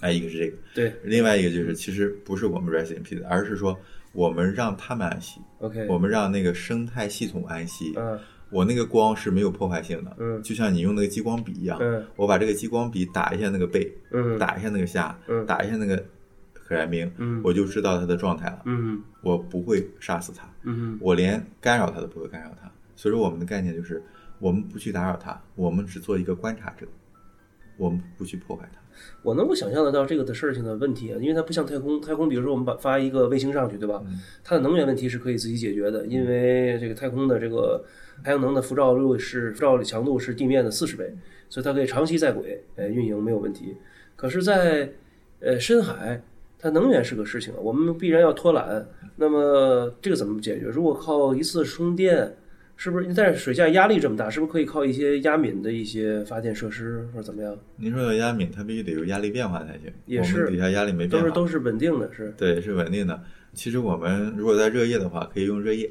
[0.00, 0.92] 哎，一个是这个，对。
[1.04, 3.78] 另外一个就是其实不是我们 rest in peace，而是说
[4.12, 7.92] 我们让他们安息，，OK，我们让那个生态系统安息。
[7.96, 8.18] 嗯。
[8.52, 10.42] 我那个光是没有破坏性的，嗯。
[10.42, 12.04] 就像你用那个激光笔一样，嗯。
[12.16, 14.36] 我把这个激光笔打一下那个背，嗯。
[14.40, 15.46] 打一下那个虾，嗯。
[15.46, 16.04] 打一下那个
[16.70, 22.70] 可燃冰，嗯我就知道它的状态了，嗯我不会杀死它，嗯我连干扰它都不会干扰它。
[22.94, 24.00] 所以说我们的概念就是，
[24.38, 26.86] 我们不去打扰它，我们只做一个观察者，
[27.76, 28.78] 我们不去破坏它。
[29.22, 34.00] 我能够想象得到这个的事情的问题啊，因为它不像太空，太空比如说我们把发一个卫星上去，对吧？
[34.44, 37.84] 它的能源问题是可以自己解决的，因为这个太空的这个
[38.22, 41.12] 太阳能的辐照率是辐照强度是地面的四十倍，
[41.48, 43.76] 所以它可以长期在轨，呃，运营没有问题。
[44.14, 44.88] 可是在，
[45.40, 46.22] 呃深海，
[46.60, 48.84] 它能源是个事情啊，我们必然要脱缆。
[49.16, 50.66] 那么这个怎么解决？
[50.66, 52.36] 如果靠一次充电，
[52.76, 53.12] 是不是？
[53.14, 57.56] 但是水下压力这么大，是不是可以靠一些压敏的一些发电设施或者怎么样？
[57.76, 59.92] 您说的压敏，它必须得有压力变化才行。
[60.06, 62.32] 也是底下压力没变都，是都是稳定的，是。
[62.36, 63.20] 对，是稳定的。
[63.52, 65.90] 其实我们如果在热液的话，可以用热液，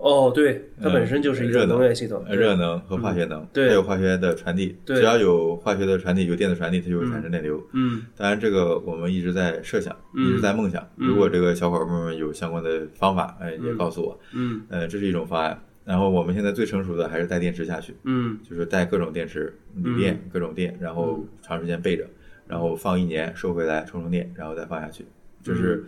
[0.00, 4.76] 哦，对，它嗯本身就是一个热能能源系统，呃热能和化学能，对它有化学的传递。
[4.84, 7.62] 对只要有化学的传递，有电子传递，它就会产生电流。
[7.72, 10.82] 嗯当然，这个我们一直在设想，嗯一直在梦想。
[10.96, 14.18] 嗯如果这个小伙伴们有相关的方法，哎，也告诉我。
[14.32, 15.58] 嗯呃，这是一种方案。
[15.84, 22.06] 然后我们现在最成熟的还是带电池下去，嗯就是带各种电池、锂电、各种电，然后长时间备着，
[22.46, 25.04] 然后放一年，收回来充充电，然后再放下去。
[25.42, 25.84] 这是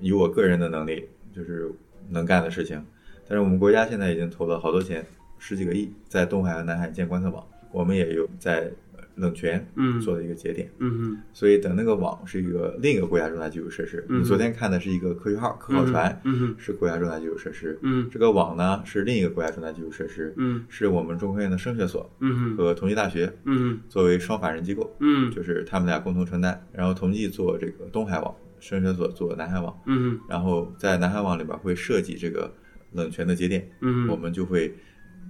[0.00, 1.68] 以我个人的能力，就是
[2.08, 2.84] 能干的事情。
[3.30, 5.06] 但是我们国家现在已经投了好多钱，
[5.38, 10.00] 十几个亿，在东海和南海建观测网，我们也有在呃冷泉嗯。
[10.00, 10.68] 做的一个节点。
[10.78, 14.04] 嗯所以等那个网是一个另一个国家重大基础设施。
[14.08, 17.78] 嗯你昨天看的是一个科学号科考船，嗯是国家重大基础设施。
[17.82, 18.08] 嗯。
[18.10, 20.64] 这个网呢是另一个国家重大基础设施，嗯。
[20.68, 25.30] 是我们中科院的声学所嗯和同济大学嗯作为双法人机构，嗯。
[25.30, 26.60] 就是他们俩共同承担。
[26.72, 32.52] 然后同济做这个东海网，声学所做南海网，嗯然后在南海网里边会设计这个
[32.92, 34.74] 冷泉的节点，嗯我们就会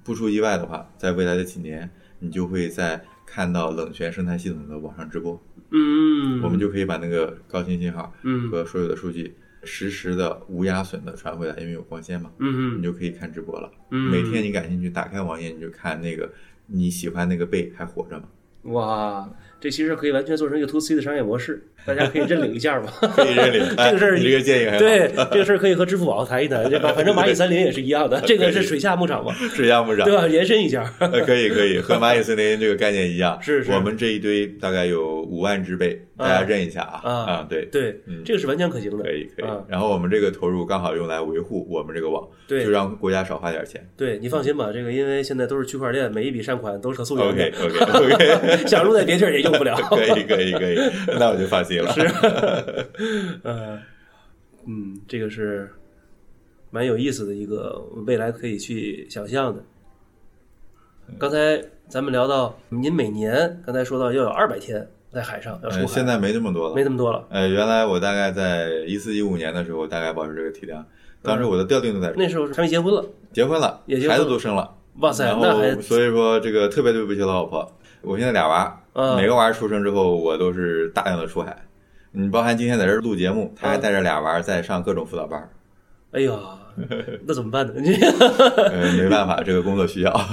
[0.04, 5.40] 不出意外的话，在未来的几年，你就会在看到冷泉生态系统的网上直播。
[5.70, 13.70] 嗯，我们就可以把那个高清信号嗯和所有的数据实时的无压损的传回来，因为有光纤嘛，嗯你就可以看直播了。
[13.90, 16.32] 嗯每天你感兴趣，打开网页你就看那个
[16.66, 18.28] 你喜欢那个贝还活着吗？
[18.62, 22.90] 哇，这其实可以完全做成一个 to C 的商业模式，大家可以认领一下嘛。
[23.14, 23.60] 可以认领。
[23.76, 24.78] 这个事儿哎你这个建议。
[24.78, 26.92] 对，这个事儿可以和支付宝谈一谈，对吧？
[26.94, 30.16] 反正蚂蚁森林也是一样的， 这个是水下牧场嘛，水下牧场对。
[30.16, 30.26] 吧？
[30.26, 33.38] 延伸一下，呃，可以可以，和蚂蚁森林这个概念一样。
[33.42, 39.58] 是是我们这一堆大概有五万只贝，大家认一下啊啊啊，对，对，嗯这个是完全可行的，可以可以啊。
[39.68, 43.86] 然后我们这个投入刚好用来维护我们这个网，对就让国家少花点钱。
[43.96, 49.76] 对你放心吧，这个因为现在都是区块链，每一笔善款都是可溯源的，OK OK，想用在别地儿也用不了。
[49.90, 50.76] 可以可以可以，
[51.18, 51.92] 那我就放心了。
[51.92, 52.00] 是，
[53.42, 53.78] 呃，
[54.66, 55.70] 嗯，这个是
[56.70, 59.62] 蛮有意思的一个未来可以去想象的。
[61.18, 67.26] 刚才咱们聊到，您每年刚才说到要有二百天在海上要出海，呃，现在没这么多了，没那么多了。
[67.30, 70.86] 呃，原来我大概在一四一五年的时候，大概保持这个体量。
[71.22, 77.70] 当时我的调定都在那时候还没结婚了，结婚了孩子都生了，哇塞，然那还后所以说这个特别对不起老婆。
[78.00, 81.56] 我现在俩娃，嗯每个娃出生之后，我都是大量的出海。
[82.12, 85.48] 你包含今天在这儿录节目，他还带着俩娃在上各种辅导班儿。
[86.12, 86.32] 哎呀，
[87.24, 87.74] 那怎么办呢？
[87.76, 90.10] 你呃，没办法， 这个工作需要，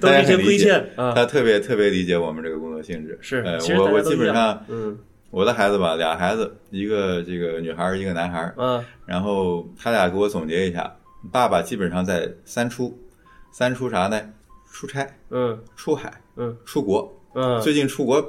[0.00, 0.84] 都是理解。
[0.96, 3.16] 他特别特别理解我们这个工作性质。
[3.20, 3.42] 是
[3.78, 4.98] 我我基本上嗯
[5.30, 8.54] 我的孩子吧，俩孩子，一个这个女孩儿，一个男孩儿。
[8.56, 10.92] 啊然后他俩给我总结一下，
[11.30, 12.98] 爸爸基本上在三出，
[13.52, 14.20] 三出啥呢？
[14.72, 16.56] 出差、嗯出海、嗯。
[16.64, 17.12] 出国。
[17.34, 18.20] 嗯，最近出国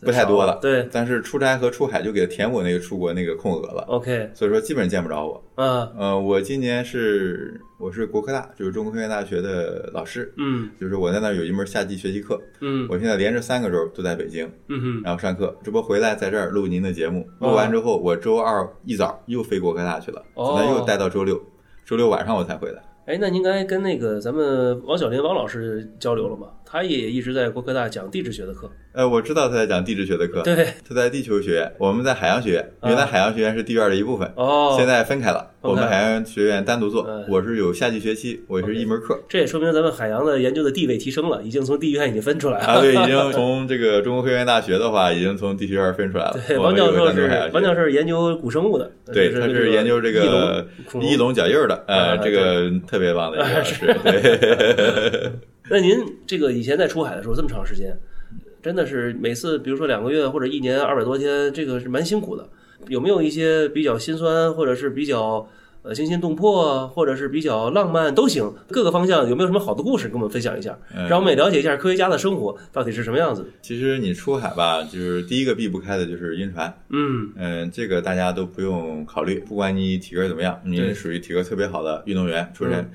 [0.00, 0.88] 不太多了，对。
[0.90, 4.30] 但是出差和出海就给他填补那个出国那个空额了，，OK。
[4.32, 5.42] 所以说基本见不着我。
[5.56, 5.86] 嗯。
[5.98, 10.70] 呃，我今年是我是国科大，就是中国科学院大学的老师，嗯。
[10.80, 12.86] 就是我在那儿有一门夏季学习课，嗯。
[12.90, 15.02] 我现在连着三个周都在北京，嗯哼。
[15.02, 20.46] 然后上课，这不回来在这儿录您的节目，哦录完之后我周二一早又飞国科大去了，哦。
[20.46, 21.38] 从那又待到周六，
[21.84, 22.82] 周六晚上我才回来。
[23.06, 26.48] 哎，那您刚才跟那个咱们王小林王老师交流了吗？
[26.68, 28.68] 他也一直在国科大讲地质学的课。
[28.92, 39.20] 呃，我知道他在讲地质学的课，对，他在地球学院，我们在海洋学院，啊原来海洋学院是地院的一部分，哦，现在分开了，我们海洋学院单独做嗯，我是有夏季学期，我是一门课。
[39.28, 42.64] 这也说明咱们海洋的研究的地位提升了，已经从地院已经分出来了。
[42.64, 46.40] 啊，对，已经从这个中国科学院大学的话，已经从地学院分出来了。
[46.48, 50.66] 对，王教授是王教授是研究古生物的，对，他是研究这个
[51.02, 55.32] 翼龙脚印儿的，呃，啊这个特别棒的一个老师。
[55.68, 57.96] 对，那您这个以前在出海的时候这么长时间，
[58.62, 62.48] 真的是每次比如说两个月或者一年二百多天，这个是蛮辛苦的。
[62.88, 65.48] 有没有一些比较心酸，或者是比较
[65.82, 73.48] 呃惊心动魄，或者是比较浪漫都行，各个方向有没有什么好的故事跟我们分享一下，嗯让我们也了解一下科学家的生活到底是什么样子的？
[73.62, 76.72] 其实你出海吧，就是第一个避不开的就是晕船。
[76.90, 82.90] 嗯嗯，这个大家都不用考虑，不管你体格怎么样，你属于体格特别好的运动员出身，嗯，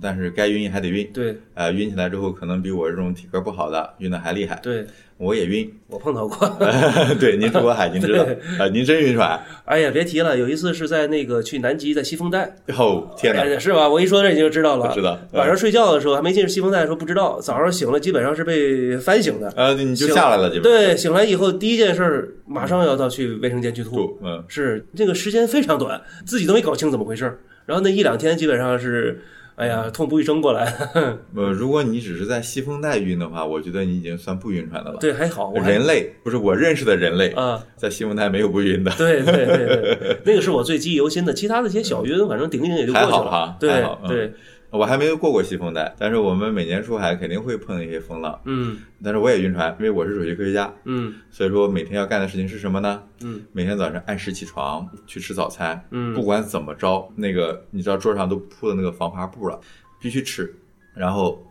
[0.00, 1.08] 但是该晕还得晕。
[1.12, 4.58] 对呃，晕起来之后，可能比我这种体格不好的晕的还厉害。
[4.62, 4.86] 对，
[5.18, 6.48] 我也晕，我碰到过。
[7.20, 9.38] 对，您出过海，您知道对，啊，您真晕船。
[9.64, 13.88] 哎呀，别提了，有一次是在那个去南极，在西风带，哦，天哪哎，是吧？
[13.88, 14.88] 我一说这你就知道了。
[14.88, 19.52] 不知道晚上睡觉的时候还没进西风带的时候不知道，早上醒了基本上是被翻醒的。
[19.56, 27.38] 呃，你就下来了，基本对，醒来以后第一件事儿马上要到去卫生间去吐，吐，嗯，是这个时间非常短，自己都没搞清怎么回事儿。
[27.66, 29.20] 然后那一两天基本上是，
[29.56, 30.70] 哎呀，痛不欲生过来。
[31.34, 34.98] 呃，如果你只是在西风带晕的话，我觉得你已经算不晕船的了。
[35.00, 43.12] 对，还好，人类不是我认识的人类，啊，在西风带没有不晕的，对对对对， 那个是我最记忆犹新的，其他的一些小晕，反正顶一顶也就过去了。
[43.12, 44.32] 好哈，对对，
[44.70, 48.78] 我还没有过过西风带，但是我们每年出海肯定会碰一些风浪，嗯。
[49.02, 51.14] 但是我也晕船，因为我是首席科学家，嗯。
[51.30, 53.02] 所以说每天要干的事情是什么呢？
[53.22, 56.14] 嗯，每天早上按时起床去吃早餐，嗯。
[56.14, 59.58] 不管怎么着，那个你知道桌上都铺的那个防滑布了，
[60.00, 60.52] 必须吃，
[60.94, 61.42] 然后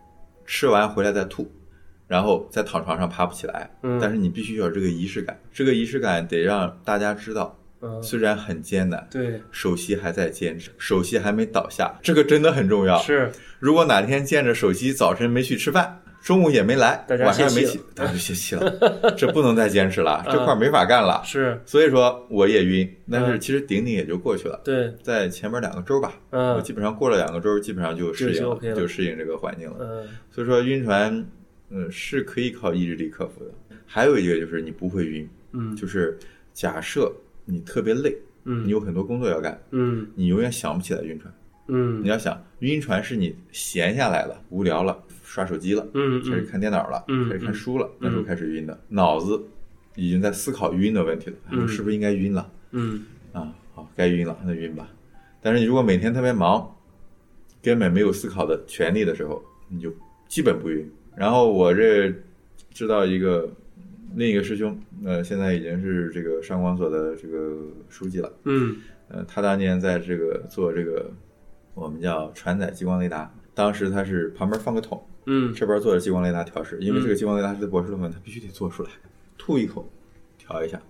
[0.44, 1.50] 吃完回来再吐，
[2.06, 3.98] 然后再躺床上爬不起来，嗯。
[4.00, 9.06] 但是你必须有这个仪式感，这个仪式感得让大家知道，嗯，虽然很艰难。
[9.10, 12.98] 对，首席还在坚持，首席还没倒下，这个真的很重要。
[12.98, 21.22] 是，如果哪天见着首席早晨没去吃饭，中午也没来，大家晚上也没起，他就泄气了， 这不能再坚持了，这块儿没法干了。
[21.24, 24.60] 是，所以说我也晕，但是嗯其实顶顶也就过去了。
[24.64, 29.76] 对，在前面两个周吧，我嗯基本上过了两个周，基本上就适应就适应这个环境了。
[29.80, 31.24] 嗯所以说晕船，
[31.70, 33.50] 嗯，是可以靠意志力克服的。
[33.86, 36.18] 还有一个就是你不会晕，嗯就是
[36.52, 37.12] 假设
[37.46, 38.10] 你特别累，
[38.42, 41.32] 你嗯有很多工作要干，嗯你永远想不起来晕船。
[41.68, 49.42] 嗯你要想，晕船是你闲下来了，无聊了，刷手机了，嗯开始看电脑了，嗯开始看书了，那时候开始晕的，脑子
[49.94, 52.52] 已经在思考晕的问题了，嗯是不是应该晕了？
[52.72, 54.88] 嗯啊，好，该晕了，那晕吧。
[55.42, 56.68] 但是你如果每天特别忙，
[57.62, 59.92] 根本没有思考的权利的时候，你就
[60.28, 60.88] 基本不晕。
[61.16, 62.12] 然后我这
[62.70, 63.48] 知道一个
[64.14, 67.56] 另一个师兄，呃，现在已经是这个上广所的这个
[67.88, 68.32] 书记了。
[68.44, 68.76] 嗯。
[69.08, 71.10] 呃，他当年在这个做这个
[71.74, 75.52] 我们叫船载激光雷达，当时他是旁边放个桶，嗯。
[75.54, 78.90] 这边做着激光雷达调试，因为这个激光雷达是博士论文，他必须得做出来，
[79.38, 79.88] 吐一口
[80.38, 80.80] 调一下，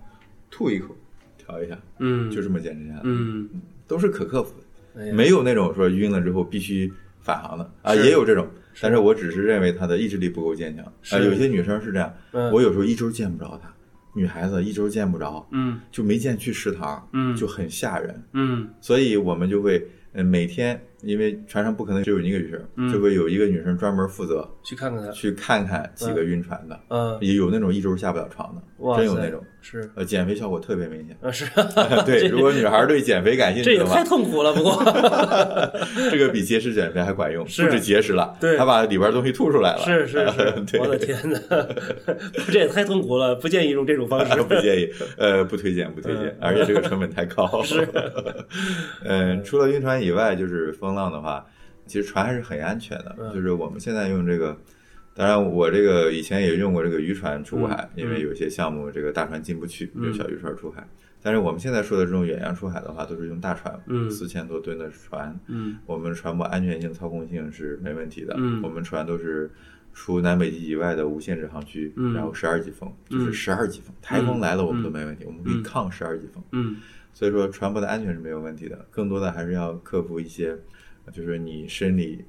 [0.49, 0.95] 吐一口
[1.37, 2.87] 调一下，嗯，就这么简单。
[2.87, 3.49] 下来，嗯，
[3.87, 7.71] 都是可克服的，哎没有那种说晕了之后必须返航的。
[7.83, 8.47] 啊，也有这种，
[8.81, 10.85] 但是我只是认为她的意志力不够坚强。
[10.85, 12.51] 啊，是有些女生是这样，嗯。
[12.51, 13.73] 我有时候一周见不着她，
[14.13, 15.79] 女孩子一周见不着，嗯。
[15.91, 17.35] 就没见去食堂，嗯。
[17.35, 18.67] 就很吓人，嗯。
[18.81, 29.43] 所以我们就会，呃，每天，因为船上不可能只有一个女生，嗯就会有一个女生专门负责去看看她，去看看几个晕船的，嗯也有那种一周下不了床的，哇真有那种。
[29.59, 31.17] 是呃，减肥效果特别明显。
[31.21, 31.45] 啊是，
[32.05, 34.81] 对，如果女孩对减肥感兴趣的话这也太，痛苦了，不过
[36.09, 39.79] 这个比节食减肥还管用，不止节食了，对他把里边东西吐出来了。
[39.83, 41.37] 是是是， 对我的天哪，
[42.49, 44.41] 这也太痛苦了，不建议用这种方式。
[44.43, 47.61] 不建议，呃，不推荐，不推荐嗯，而且这个成本太高。
[47.63, 47.85] 是，
[49.03, 51.45] 嗯，除了晕船以外，就是风浪的话，
[51.85, 53.15] 其实船还是很安全的。
[53.19, 54.57] 嗯就是我们现在用这个，
[55.13, 60.87] 当然我这个以前也用过这个渔船出海，嗯因为有些项目这个大船进不去，嗯小渔船出海。
[61.23, 68.35] 但是我们现在说的这种远洋出海的话，都是用大船，嗯四千多吨的船，嗯我们船舶安全性、操控性是没问题的。
[68.37, 69.49] 嗯我们船都是
[69.93, 76.41] 除南北极以外的无限制航区，嗯然后十二级风，就是嗯十二级风，台风来了我们都没问题，我们可以嗯抗十二级风。
[76.51, 76.77] 嗯
[77.17, 80.55] 所以说船舶的安全是没有问题的，更多的还是要克服一些，
[81.11, 82.23] 就是你生理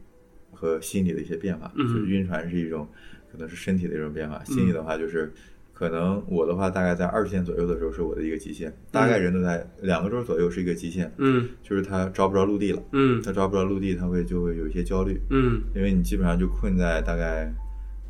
[0.50, 1.70] 和心理的一些变化。
[1.76, 1.86] 嗯。
[1.86, 2.88] 就是晕船是一种
[3.30, 5.30] 可能是身体的一种变化，心理的话就是。
[5.74, 11.50] 可能我的话，大概在二十天左右的时候是我的一个极限，大概人都在两个周左右是一个极限，嗯。
[11.62, 13.22] 就是他着不着陆地了，嗯。
[13.22, 15.62] 他着不着陆地，他会就会有一些焦虑，嗯。
[15.76, 17.54] 因为你基本上就困在大概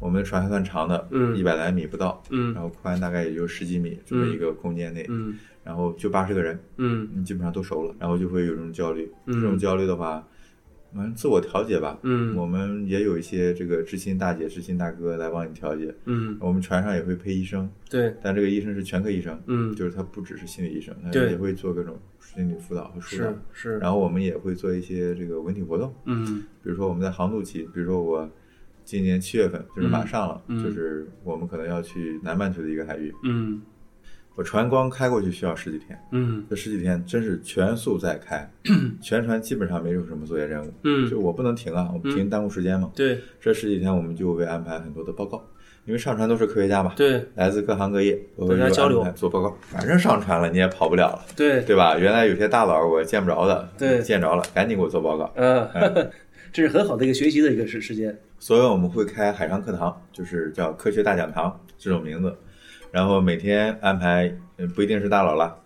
[0.01, 1.37] 我们的船还算长的，嗯。
[1.37, 2.53] 一百来米不到，嗯。
[2.55, 5.35] 然后宽大概也就十几米这么一个空间内，嗯。
[5.65, 7.09] 然后就八十个人，嗯。
[7.15, 9.11] 你基本上都熟了，然后就会有这种焦虑。
[9.27, 9.35] 嗯。
[9.35, 10.27] 这种焦虑的话，
[10.95, 11.99] 反正自我调节吧。
[12.03, 12.35] 嗯。
[12.37, 15.95] 我们也有一些这个知心大姐、知心大哥来帮你调节。
[16.07, 19.75] 嗯，我们船上也会配医生，对，但这个医生是全科医生，嗯。
[19.75, 23.31] 就是他不只是心理医生，他也会做各种心理辅导和疏导。
[23.31, 23.37] 是。
[23.53, 26.45] 是，然后我们也会做一些这个文体活动，嗯。
[26.63, 28.29] 比如说我们在航渡期，比如说我
[28.89, 33.61] 今年七月份就是马上了，就是我们可能要去南半球的一个海域，嗯
[34.35, 35.99] 我船光开过去需要十几天。
[36.11, 38.51] 嗯这十几天真是全速在开，
[39.03, 42.91] 全船基本上没有什么作业任务，嗯就我不能停啊，我不停耽误时间嘛。
[42.97, 45.45] 对这十几天我们就会安排很多的报告，
[45.85, 49.55] 因为上船都是科学家嘛，对来自各行各业，我会大家交流做报告。
[49.61, 51.99] 反正上船了，你也跑不了了，对，对吧？
[51.99, 55.31] 原来有些大佬我见不着的，对见着了，赶紧给我做报告。
[55.37, 55.69] 嗯，
[56.53, 58.17] 这是很好的一个学习的一个时时间。
[58.39, 62.37] 所以我们会开海上课堂，就是叫科学大讲堂这种名字，
[62.91, 64.33] 然后每天安排，
[64.75, 65.59] 不一定是大佬了，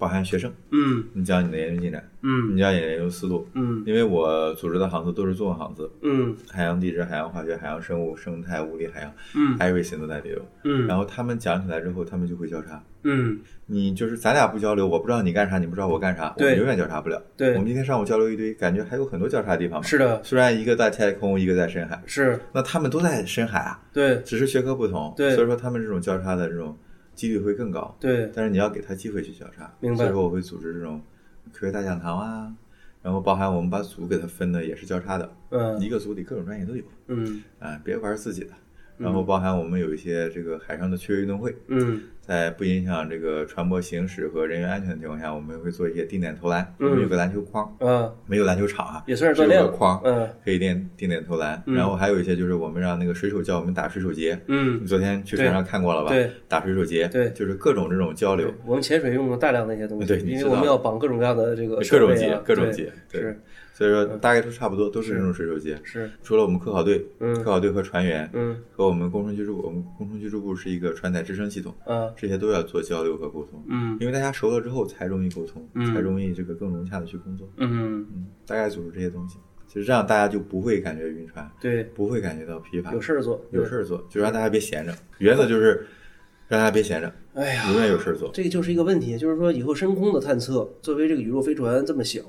[0.00, 1.04] 包含学生，嗯。
[1.12, 2.54] 你讲你的研究进展，嗯。
[2.54, 3.82] 你讲你的研究思路，嗯。
[3.86, 6.34] 因为我组织的行次都是综合行次，嗯。
[6.50, 10.40] 海洋地质、海洋化学、海洋生物、生态、物理、海洋嗯，everything 都在里头。
[10.64, 12.82] 嗯，然后他们讲起来之后，他们就会交叉。
[13.02, 13.38] 嗯。
[13.66, 17.22] 你就是咱俩不交流，我不知道你干啥，你不知道我干啥，我们永远交叉不了。
[17.36, 17.52] 对。
[17.52, 19.82] 我们今天上午交流一堆，感觉还有很多交叉的地方。
[19.82, 22.40] 是的，虽然一个在太空，一个在深海，是。
[22.52, 24.16] 那他们都在深海啊，对。
[24.24, 25.12] 只是学科不同。
[25.14, 25.34] 对。
[25.34, 26.76] 所以说他们这种交叉的这种
[27.20, 27.94] 几率会更高。
[28.00, 29.70] 对，但是你要给他机会去交叉。
[29.78, 31.02] 明白所以说我会组织这种
[31.52, 32.50] 科学大讲堂啊，
[33.02, 38.52] 然后包含我们把组给他分的也是交叉的，嗯一个组里各种专业都有嗯啊，别玩自己的。
[38.96, 46.62] 然后包含我们有一些这个海上的趣味运动会，嗯在不影响这个船舶行驶和人员安全的情况下，我们会做一些定点投篮。
[46.78, 51.60] 嗯我们有个篮球框，嗯，没有篮球场啊，也算是锻个框，嗯可以定定点投篮。
[51.66, 54.38] 嗯然后还有一些就是我们让那个水手教我们打水手节。
[54.46, 56.10] 嗯你，昨天去船上看过了吧？
[56.10, 63.40] 对，打水手节，对就是各种这种交流，我们潜水用了大量的一些东西，对因为我们要绑各种各样的这个各种节各种节，对是
[63.80, 65.74] 所以说大概都差不多，都是这种水手机。
[65.82, 67.34] 是，除了我们科考队，嗯。
[67.36, 68.54] 科考队和船员，嗯。
[68.70, 72.12] 和我们工程技术部，我们工程技术部是一个船载支撑系统，嗯。
[72.14, 73.64] 这些都要做交流和沟通。
[73.68, 73.96] 嗯。
[73.98, 75.94] 因为大家熟了之后才容易沟通，嗯。
[75.94, 77.50] 才容易这个更融洽的去工作。
[77.56, 84.92] 嗯，嗯，大概组织这些东西，其实这样大家就不会感觉晕船，对，不会感觉到疲乏，有事儿做，有事儿做，就让大家别闲着。
[85.16, 85.86] 原则就是
[86.48, 87.10] 让大家别闲着，
[87.40, 88.30] 哎呀，永远有事儿做。
[88.34, 92.20] 这个就是一个问题，就是说以后深空的探测，作为这个宇宙飞船这么小，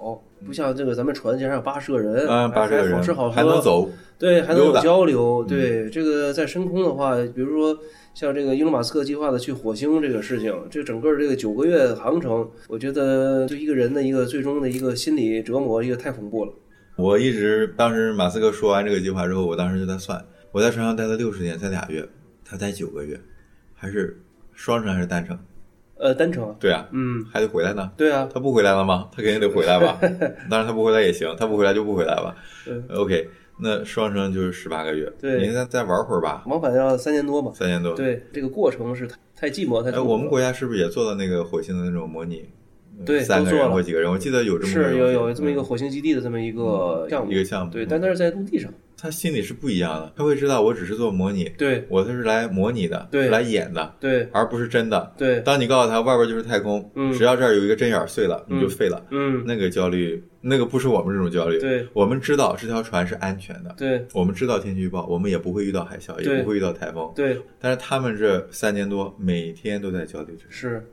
[0.46, 5.44] 不像这个咱们船加上八十个人，啊，八十个人还好吃好喝，还能，走，对，还能有交流。
[5.44, 7.78] 对，这个在深空的话，比如说
[8.14, 16.54] 像这个伊隆马斯克计划的去火星这个事情，这整个这个九个月航程，我觉得对一个人的一个最终的一个心理折磨，一个太恐怖了。
[16.96, 22.08] 我一直当时马斯克说完这个计划之后，我当时就在算，我在船上待了六十天，才俩月，
[22.46, 23.20] 他待九个月，
[23.74, 24.22] 还是
[24.62, 25.36] 双程还是单程？
[25.98, 27.92] 呃，单程，对啊，嗯，还得回来呢。
[27.98, 29.10] 对啊，他不回来了吗？
[29.12, 29.98] 他肯定得回来吧。
[30.52, 32.36] 当然他不回来也行，他不回来就不回来吧。
[32.68, 33.28] 嗯 OK，
[33.60, 35.12] 那双程就是十八个月。
[35.20, 37.52] 对你再再玩会儿吧，往返要三年多嘛。
[37.56, 37.96] 三年多。
[37.96, 42.46] 对，这个过程是太太寂寞，太哎，我们国家是不是也做了那个火星的那种模拟？
[43.00, 48.72] 呃对三个人或几个人，我记得有这么个是有有这么一个火星基地的这么一个项目，一个项目对，但那是在陆地上，
[49.02, 55.12] 他心里是不一样的，他会知道我只是做模拟，对我这是来模拟的，来演的，对而不是真的。
[55.18, 59.04] 对，当你告诉他外边就是太空，嗯只要这儿有一个针眼儿碎了，你就废了。
[59.10, 61.58] 嗯，那个焦虑，那个不是我们这种焦虑。
[61.60, 67.12] 对我们知道这条船是安全的，对我们知道天气预报，我们也不会遇到海啸，也不会遇到台风。
[67.16, 70.44] 对但是他们这三年多，每天都在焦虑着。
[70.50, 70.86] 是。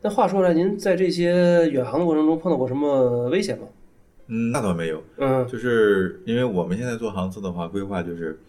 [0.00, 3.64] 那话说来，您在这些远航的过程中碰到过什么危险吗？
[4.30, 5.46] 嗯，那倒没有，嗯。
[5.46, 8.40] 就是因为我们现在做航次的话，规划就是，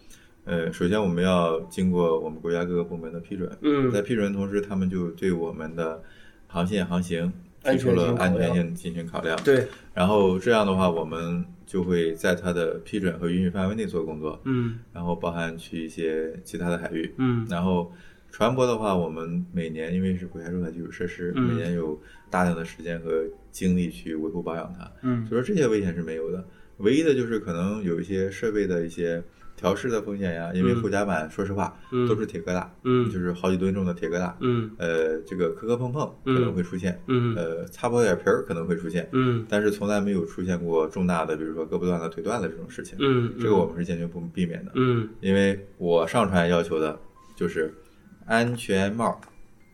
[0.44, 3.90] 呃，首先我们要经过我们国家各个部门的批准，嗯。
[3.90, 6.02] 在批准的同时，他们就对我们的
[6.46, 7.32] 航线航行
[7.64, 9.36] 提出了安全性进行考量。
[9.44, 14.78] 对，然后这样的话，我们就会在它的批准和允许范围内做工作，嗯。
[14.92, 17.12] 然后包含去一些其他的海域。
[17.18, 17.46] 嗯。
[17.48, 17.92] 然后
[18.30, 21.42] 船舶的话，我们每年因为是国家重大基础设施，嗯。
[21.42, 25.24] 每年有大量的时间和精力去维护保养它，嗯。
[25.26, 26.44] 所以说这些危险是没有的。
[26.78, 29.22] 唯一的就是可能有一些设备的一些
[29.54, 30.82] 调试的风险呀，因为嗯。
[30.82, 32.08] 后甲板说实话嗯。
[32.08, 33.08] 都是铁疙瘩，嗯。
[33.10, 34.70] 就是好几吨重的铁疙瘩，嗯。
[34.78, 37.36] 呃，这个磕磕碰碰可能会出现，嗯。
[37.36, 39.44] 呃，擦破点皮儿可能会出现，嗯。
[39.48, 42.96] 但是从来没有出现过重大的，比如说胳膊断了、腿断了这种事情。
[43.00, 45.08] 嗯，这个我们是坚决不避免的，嗯。
[45.20, 46.98] 因为我上船要求的
[47.36, 47.72] 就是
[48.26, 49.20] 安全帽、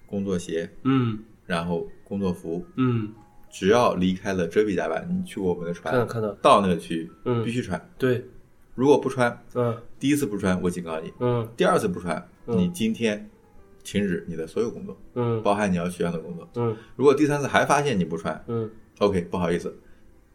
[0.04, 1.18] 工作鞋，嗯。
[1.46, 3.08] 然后工作服，嗯，
[3.50, 7.44] 只要离开了遮蔽甲板，你去过我们的船，看到看到，到那个区域嗯。
[7.44, 8.24] 必须穿，对，
[8.74, 9.76] 如果不穿，嗯。
[9.98, 11.48] 第一次不穿我警告你，嗯。
[11.56, 12.56] 第二次不穿，嗯。
[12.58, 13.28] 你今天
[13.82, 15.42] 停止你的所有工作，嗯。
[15.42, 16.48] 包含你要取样的工作。
[16.56, 16.76] 嗯。
[16.94, 19.74] 如果第三次还发现你不穿嗯，OK，不好意思，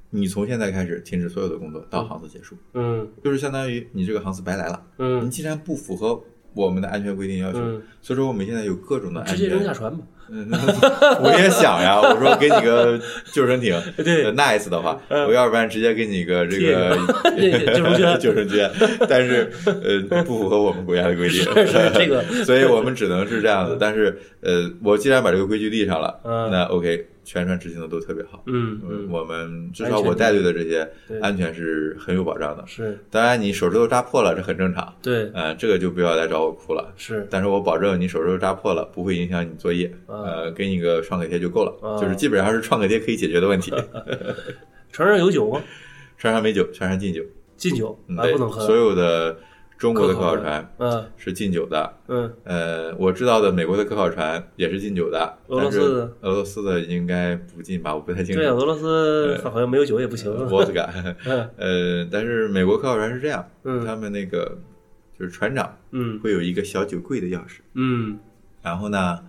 [0.10, 3.08] 你从现在开始停止所有的工作到航次结束，嗯。
[3.24, 4.84] 就是相当于你这个航次白来了。
[4.98, 6.22] 你嗯既然不符合
[6.54, 9.58] 我们的安全规定要求，嗯，所以说我们现在有各种的安直接全。
[9.58, 10.04] 扔下船吧。
[10.30, 10.50] 嗯，
[11.22, 13.00] 我也想呀， 我说给你个
[13.32, 14.24] 救生艇， 对。
[14.26, 15.26] 呃，nice 的话，嗯。
[15.28, 16.98] 我要不然直接给你个这个
[18.20, 18.70] 救生圈
[19.08, 22.24] 但是呃不符合我们国家的规定，是是这个。
[22.44, 23.78] 所以我们只能是这样子。
[23.80, 26.50] 但是呃，我既然把这个规矩立上了，嗯。
[26.52, 28.44] 那 OK，全船执行的都特别好。
[28.48, 30.88] 嗯我们至少我带队的这些
[31.22, 31.54] 安全。
[31.54, 32.64] 是很有保障的。
[32.66, 32.98] 是。
[33.12, 35.30] 当然，你手指头扎破了，这很正常，对。
[35.36, 36.92] 嗯，这个就不要来找我哭了。
[36.98, 37.28] 是。
[37.30, 43.72] 但是我保证你手指头扎破了不会影响你作业，啊呃，给你个创可贴就够了，啊就是基本上是创可贴可以解决的问题。
[44.92, 45.62] 船上有酒吗？
[46.18, 47.22] 船上没酒，船上禁酒，
[47.58, 48.66] 禁酒嗯，对啊不能，喝。
[48.66, 49.38] 所有的
[49.78, 51.06] 中国的科考船嗯。
[51.18, 52.32] 是禁酒的，嗯。
[52.44, 58.40] 呃，我知道的美国的科考船也是禁酒的，俄罗斯但是的俄罗斯的应该不禁吧，我不太清楚。
[58.42, 60.32] 对啊，俄罗斯好像没有酒也不行。
[60.50, 60.94] 我敢，
[61.26, 63.84] 嗯 呃，但是美国科考船是这样，嗯。
[63.86, 64.58] 他们那个
[65.20, 66.20] 就是船长嗯。
[66.20, 68.18] 会有一个小酒柜的钥匙，嗯。
[68.62, 69.20] 然后呢，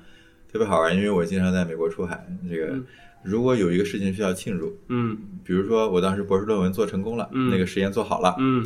[0.55, 2.87] 特别好玩，因为我经常在美国出海，这个嗯。
[3.25, 5.19] 如果有一个事情需要庆祝，嗯。
[5.43, 7.51] 比如说我当时博士论文做成功了，嗯。
[7.51, 8.65] 那个实验做好了，嗯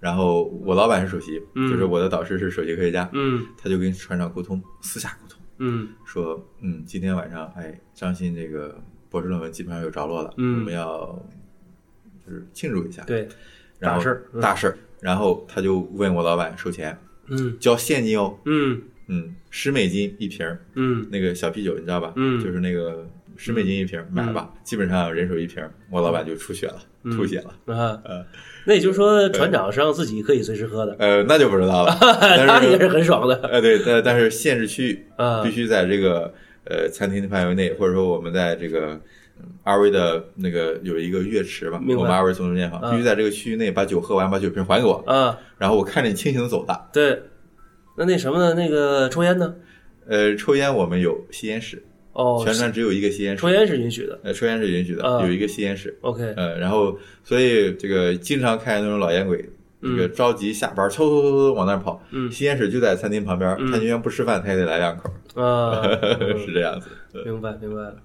[0.00, 5.88] 然后我老板是首席，嗯就是我的导师是首席科学家，嗯他就跟船长沟通，私下沟通，嗯。
[6.04, 8.78] 说，嗯，今天晚上，哎，张鑫这个
[9.08, 11.18] 博士论文基本上有着落了，嗯我们要
[12.26, 13.26] 就是庆祝一下，，对，
[13.78, 17.56] 然后大事大事儿，然后他就问我老板收钱，嗯。
[17.58, 18.82] 交现金哦，嗯。
[19.12, 22.12] 嗯，十美金一瓶儿，嗯那个小啤酒，你知道吧？
[22.16, 27.74] 嗯就是那个十美金一瓶儿，买吧，基本上人手一瓶儿，我老板就出血了，嗯吐血了。
[27.74, 28.24] 啊呃，
[28.64, 31.96] 那也就是说，船长是让自己可以随时喝的，呃，那就不知道了。
[32.00, 36.32] 他但也是是，很爽的呃，对，但但是限制区域啊必须在这个
[36.64, 39.00] 呃餐厅的范围内，或者说我们在这个
[39.40, 45.34] 嗯 RV 的那个有一个月池吧，我们二位从中间房，啊必须在这个区域内把酒喝完，把酒瓶还给我，嗯。
[45.56, 46.88] 然后我看着你清醒的走的。
[46.92, 47.22] 对，
[47.96, 48.54] 那那什么呢？
[48.54, 49.54] 那个抽烟呢？
[50.06, 51.82] 呃，抽烟我们有吸烟室，
[52.12, 54.18] 哦，全船只有一个吸烟室抽，烟是允许的。
[54.24, 55.96] 呃，抽烟是允许的，啊有一个吸烟室。
[56.00, 59.38] OK，呃，然后所以这个经常看见那种老烟鬼，
[59.82, 62.02] 这个嗯着急下班，嗖嗖嗖嗖往那儿跑。
[62.10, 65.10] 嗯吸烟室就在餐厅旁边，嗯他宁愿不吃饭，他也得来两口，
[65.40, 65.82] 啊，
[66.44, 66.88] 是这样子。
[67.24, 67.96] 明白明白了。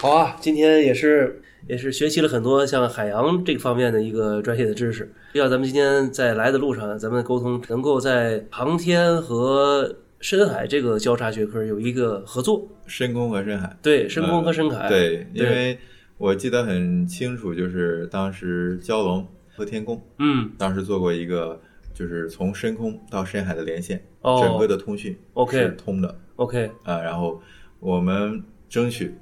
[0.00, 5.12] 好啊，今天也是也是学习了很多像海洋这个方面的一个专业的知识。
[5.32, 12.68] 要咱们今天在来的路上，咱们的沟通能够在航天和深海这个交叉学科有一个合作。
[12.86, 14.88] 深空和深海，对，深空和深海。
[14.88, 15.78] 嗯对，因为
[16.18, 21.60] 我记得很清楚，就是当时蛟龙和天宫嗯当时做过一个，
[21.94, 27.00] 就是从深空到深海的连线，哦整个的通讯 OK 是通的，OK，啊。
[27.00, 27.40] 然后
[27.80, 29.14] 我们争取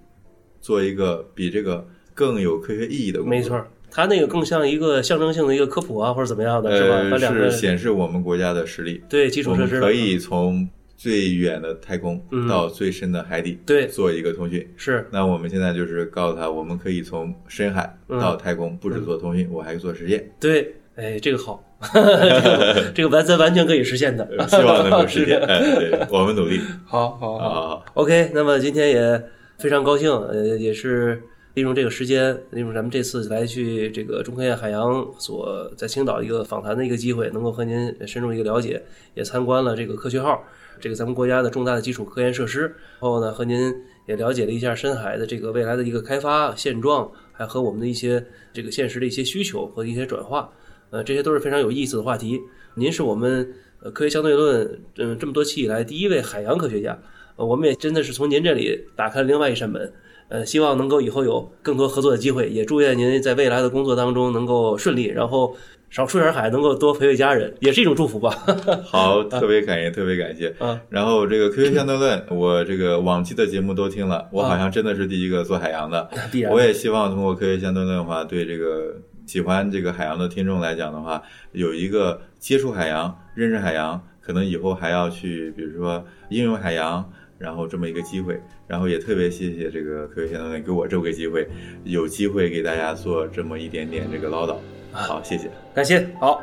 [0.60, 1.86] 做一个比这个
[2.20, 3.64] 更有科学意义的，没错。
[3.90, 6.96] 它那个更像一个象征性的一个科普啊，或者怎么样的，是吧？
[7.10, 9.02] 把呃，两个是显示我们国家的实力。
[9.08, 10.68] 对基础设施可以从
[10.98, 14.68] 最远的太空嗯到最深的海底，对做一个通讯。
[14.76, 20.30] 是那我们现在就是告诉他，我们可以从深海到太空，不止做通讯，我还做实验。
[20.38, 25.40] 对，哎，这个好， 这个这个完咱完全可以实现的， 希望能够实现。
[25.40, 26.60] 哎，对我们努力。
[26.86, 29.22] 好好好啊，，OK，那么今天也
[29.58, 31.20] 非常高兴，呃，也是
[31.54, 38.80] 利用这个时间，利用咱们这次来去这个中科院海洋所在青岛一个访谈的一个机会，能够和您深入一个了解，
[39.14, 40.44] 也参观了这个科学号，
[40.78, 43.74] 这个咱们国家的重大的基础科研设施，然后呢和您
[44.06, 50.48] 也了解了一下深海的这个未来的一个开发现状，还和我们的一些这个现实的一些需求和一些转化，
[50.90, 52.40] 呃，这些都是非常有意思的话题。
[52.76, 56.96] 您是我们呃科学相对论嗯这么多期以来第一位海洋科学家，
[57.34, 59.92] 呃，我们也真的是从您这里打开了另外一扇门。
[60.30, 65.56] 呃，希望能够以后有更多合作的机会，也祝愿您在未来的工作当中能够顺利，然后
[65.90, 68.30] 少出点海，能够多陪陪家人，也是一种祝福吧。
[68.86, 70.54] 好，特别感谢，特别感谢。
[70.60, 76.08] 啊，然后这个科学相对论，我这个往期的节目都听了，我好像真的是第一个做海洋的。
[76.30, 78.94] 必然我也希望通过科学相对论的话，对这个
[79.26, 81.20] 喜欢这个海洋的听众来讲的话，
[81.50, 87.10] 有一个接触海洋、认识海洋，可能以后还要去，比如说应用海洋，
[87.40, 88.40] 然后这么一个机会。
[88.68, 91.48] 然后也特别谢谢这个科学相对论给我这么个机会，
[91.82, 94.56] 有机会给大家做这么一点点这个唠叨。
[94.92, 95.50] 好，谢谢。
[95.74, 96.42] 感谢，好，